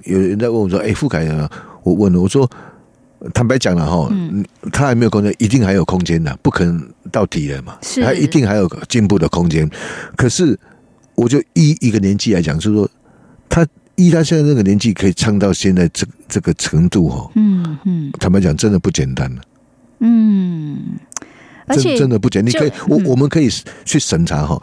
[0.05, 1.51] 有人在问我说：“哎，傅凯啊，
[1.83, 2.47] 我问了，我说。”
[3.35, 4.09] 坦白讲了哈，
[4.73, 9.69] 他还没有空间，一定还有空间的，不可能到底了嘛，他一定还有进步的空间。
[10.17, 10.57] 可是，
[11.17, 12.89] 我就依一个年纪来讲，就是说，
[13.49, 13.67] 他
[13.97, 19.43] 依他现在这个年纪可以唱到现在这这个程度哈，嗯嗯，坦白讲，真的不简单了，
[19.99, 20.79] 嗯，
[21.67, 22.55] 而且真的不简单。
[22.55, 23.51] 你可以，我我们可以
[23.85, 24.57] 去审查哈，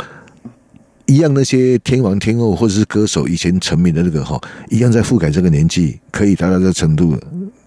[1.08, 4.39] 一样那些天王天后或者是歌手以前成名的那个哈，
[4.70, 7.18] 一样在覆盖这个年纪可以达到这程度，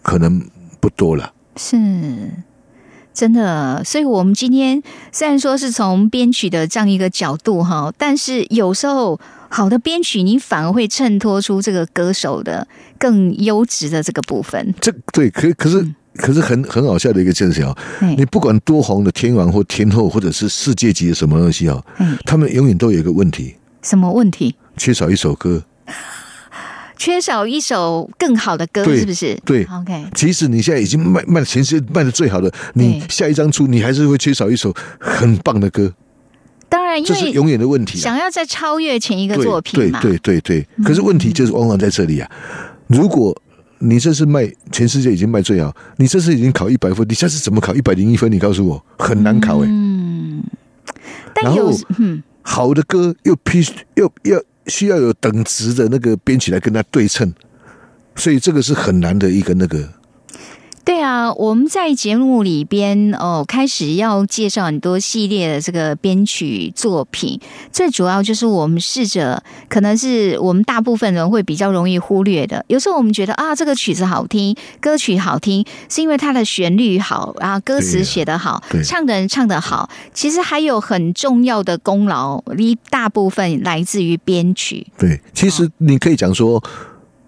[0.01, 0.43] 可能。
[0.81, 1.77] 不多了，是
[3.13, 3.83] 真的。
[3.85, 9.19] 所以，我们今天虽然说是从编曲的这样一个角度哈，但是有时候
[9.49, 12.67] 好的编曲，你反而会衬托出这个歌手的
[12.99, 14.75] 更优质的这个部分。
[14.81, 17.77] 这对，可可是可是很很好笑的一个现象
[18.17, 21.83] 你不管多红的天王或天后，或者是世界级的什么东西啊，
[22.25, 23.57] 他们永远都有一个问题。
[23.83, 24.55] 什么问题？
[24.77, 25.65] 缺少一首歌。
[26.99, 29.35] 缺少一首更好的歌，是不是？
[29.45, 30.05] 对，OK。
[30.13, 35.95] 即使你现在已经卖卖全世界卖的最好的，你下一张出，你还是会缺少一首很棒的歌。
[36.69, 37.97] 当然，这是永远的问题。
[37.99, 40.01] 想要再超越前一个作品嘛？
[40.03, 40.85] 对对对对。
[40.85, 42.31] 可是问题就是往往在这里啊！
[42.89, 43.35] 如果
[43.79, 48.31] 你这是卖全世界已经卖最好，你这次已经考一百分，你下次怎么考一百零一分？
[48.31, 49.67] 你告诉我，很难考哎。
[49.69, 50.43] 嗯。
[51.33, 54.43] 但有嗯，好的歌又必须又要。
[54.69, 57.33] 需要有等值的那个编起来跟它对称，
[58.15, 59.98] 所以这个是很难的一个那个。
[60.89, 67.39] 对啊，我们在节目里边哦，开始要介绍很多系列的这个编曲作品，
[67.71, 72.65] 最主要就是我们试着，可能是我们大部分人会比较容易忽略的。
[72.69, 79.91] 有时候我们觉得啊，这个曲子好听，歌曲好听，是因为它的旋律好，然后歌词写得好，唱的人唱得好。
[80.15, 84.87] 其实还有很重要的功劳，一大部分来自于编曲。
[84.97, 86.65] 对，其实你可以讲说，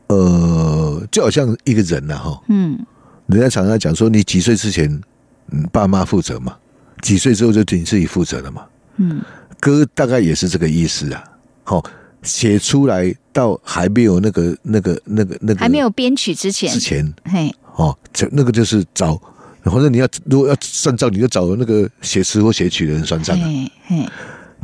[0.06, 2.78] 呃，就好像一个人呐，哈，嗯。
[3.30, 4.88] 人家常常讲说，你几岁之前，
[5.50, 6.52] 嗯，爸妈负责嘛；
[7.00, 8.66] 几岁之后就你自己负责了嘛。
[8.96, 9.22] 嗯，
[9.58, 11.24] 歌大概也是这个意思啊。
[11.64, 11.82] 好，
[12.22, 19.14] 写出来到还没有那个、那个、那个、那个还没有编曲之前，之前，嘿，哦，这那个就是找，
[19.64, 23.38] 或者你要如果要算账，你就找那个写词或写曲的人算账。
[23.38, 24.08] 嘿，嘿。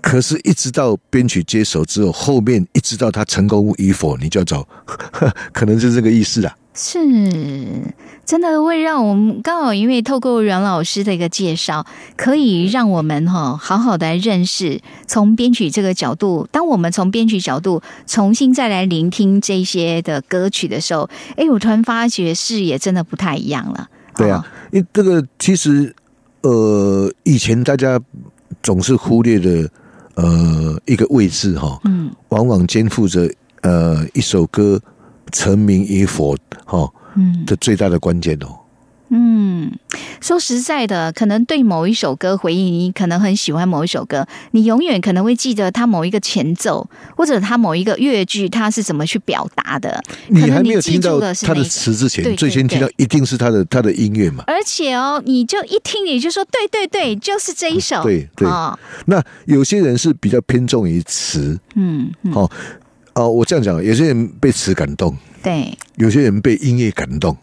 [0.08, 4.64] 可是，一直到编曲接手之后，后面一直到他成功与否，你就要找，
[5.52, 6.56] 可能是这个意思啊。
[6.74, 7.00] 是，
[8.24, 11.84] 真的会让我们刚好，因为透过阮老师的一个介绍，
[12.16, 16.46] 可以让我们哈好好的认识从编曲这个角度。
[16.52, 23.88] 当我们从编曲角度重新再来聆听这些的歌曲的时候，哎，我突然发觉视野真的不太一样了。
[24.14, 25.92] 对啊，因为这个其实
[26.42, 28.00] 呃，以前大家
[28.62, 29.68] 总是忽略的
[30.16, 34.78] 呃一个位置哈，嗯，往往肩负着呃一首歌。
[35.32, 38.56] 成名与否，哈，嗯，的最大的关键哦。
[39.08, 39.70] 嗯，
[40.20, 50.02] 说实在的，可能对某一首歌回忆，你可能很喜欢某一首歌，你永远可能会记得它某一个前奏，或者它某一个乐句，它是怎么去表达的。
[50.28, 54.42] 你还没有听到它的词之前，最先听到一定是他的他的音乐嘛？
[54.48, 58.02] 而且哦，你就一听你就说，对对对，就是这一首。
[58.02, 58.76] 对对啊，
[59.06, 62.50] 那有些人是比较偏重于词，嗯，哦。
[63.14, 67.34] 哦，我这样讲，有些人被词感动，对；有些人被音乐感动。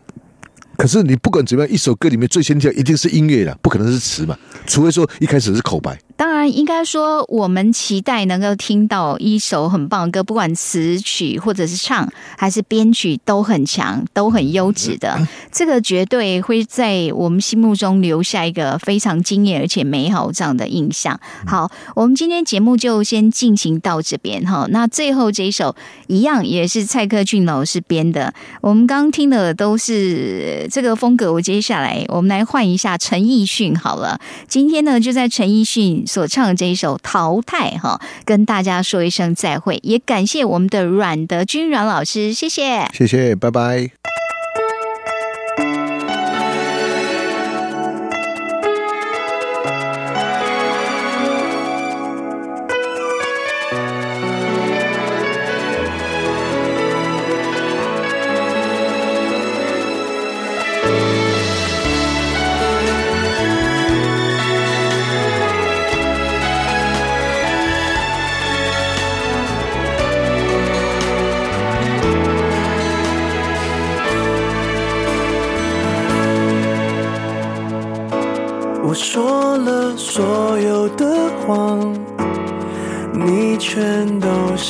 [0.78, 4.38] 可是你不管怎么样，一首歌里面最先跳一定是音乐的，不可能是词嘛？
[4.66, 5.98] 除非说一开始是口白。
[6.24, 15.20] 当然应该说，我们期待能够听到一首很棒的歌，不管词曲或者是唱，还是编曲都很强，都很优质的。
[15.52, 21.20] 这个绝对会在我们心目中留下一个非常惊艳而且美好这样的印象。
[21.46, 24.66] 好，我们今天节目就先进行到这边哈。
[24.70, 25.76] 那最后这一首
[26.08, 31.34] 一样也是蔡克俊老师编的，我们刚听的都是这个风格。
[31.34, 34.18] 我接下来我们来换一下陈奕迅好了。
[34.48, 43.90] 今天呢，就在陈奕迅所唱的这一首《淘汰》哈，跟大家说一声再会，也感谢我们的阮德军阮老师，谢谢，谢谢，拜拜。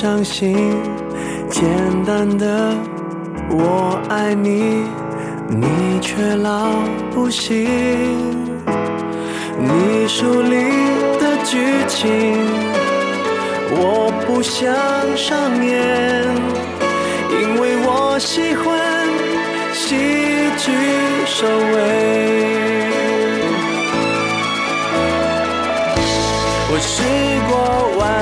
[0.03, 0.53] 相信
[1.49, 1.63] 简
[2.05, 2.75] 单的
[3.51, 4.83] 我爱你，
[5.47, 6.71] 你却老
[7.13, 7.65] 不信。
[9.57, 10.55] 你书里
[11.21, 11.55] 的剧
[11.87, 12.35] 情，
[13.71, 14.75] 我不想
[15.15, 15.71] 上演，
[17.31, 18.67] 因为我喜欢
[19.71, 19.95] 喜
[20.57, 20.69] 剧
[21.25, 21.77] 收尾。
[26.69, 27.01] 我试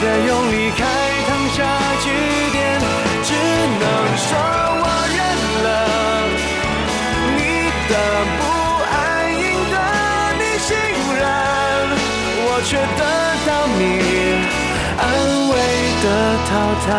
[0.00, 0.78] 却用离开
[1.28, 1.58] 烫下
[2.00, 2.08] 句
[2.52, 2.80] 点，
[3.22, 3.84] 只能
[4.16, 4.28] 说
[4.80, 4.84] 我
[5.14, 5.20] 认
[5.62, 5.68] 了。
[7.36, 7.38] 你
[7.86, 7.92] 的
[8.38, 8.40] 不
[8.88, 8.96] 安
[9.28, 9.38] 赢
[9.70, 9.76] 得
[10.38, 10.68] 你信
[11.18, 11.20] 任，
[12.46, 13.00] 我却得
[13.44, 13.80] 到你
[14.96, 15.02] 安
[15.50, 15.54] 慰
[16.02, 16.06] 的
[16.48, 16.50] 淘
[16.86, 16.90] 汰。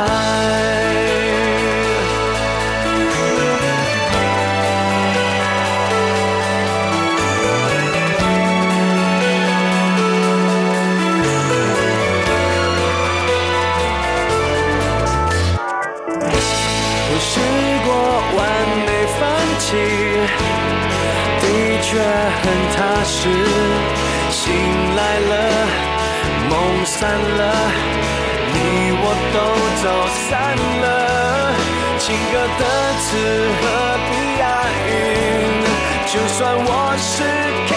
[22.43, 23.19] 很踏实，
[24.31, 24.41] 醒
[24.95, 25.33] 来了，
[26.49, 26.51] 梦
[26.85, 27.41] 散了，
[28.51, 28.55] 你
[28.97, 29.35] 我都
[29.81, 29.85] 走
[30.27, 30.29] 散
[30.81, 30.85] 了。
[31.99, 32.61] 情歌的
[32.99, 33.05] 词
[33.61, 33.63] 何
[34.09, 34.43] 必押
[34.89, 34.91] 韵？
[36.07, 37.13] 就算我是
[37.67, 37.71] K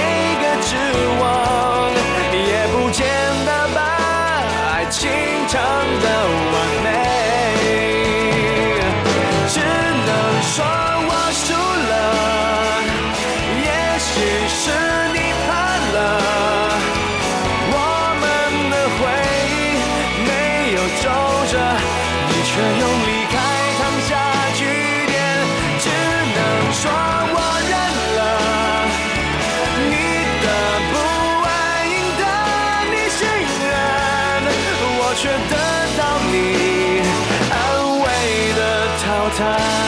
[39.37, 39.84] time.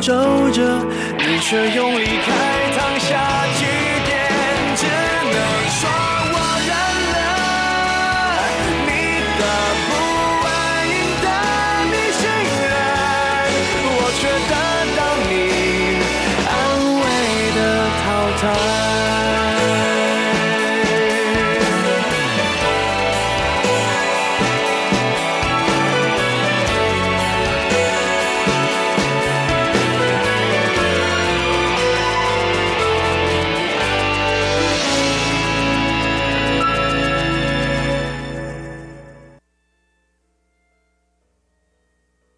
[0.00, 0.82] 皱着，
[1.18, 2.09] 你却用离。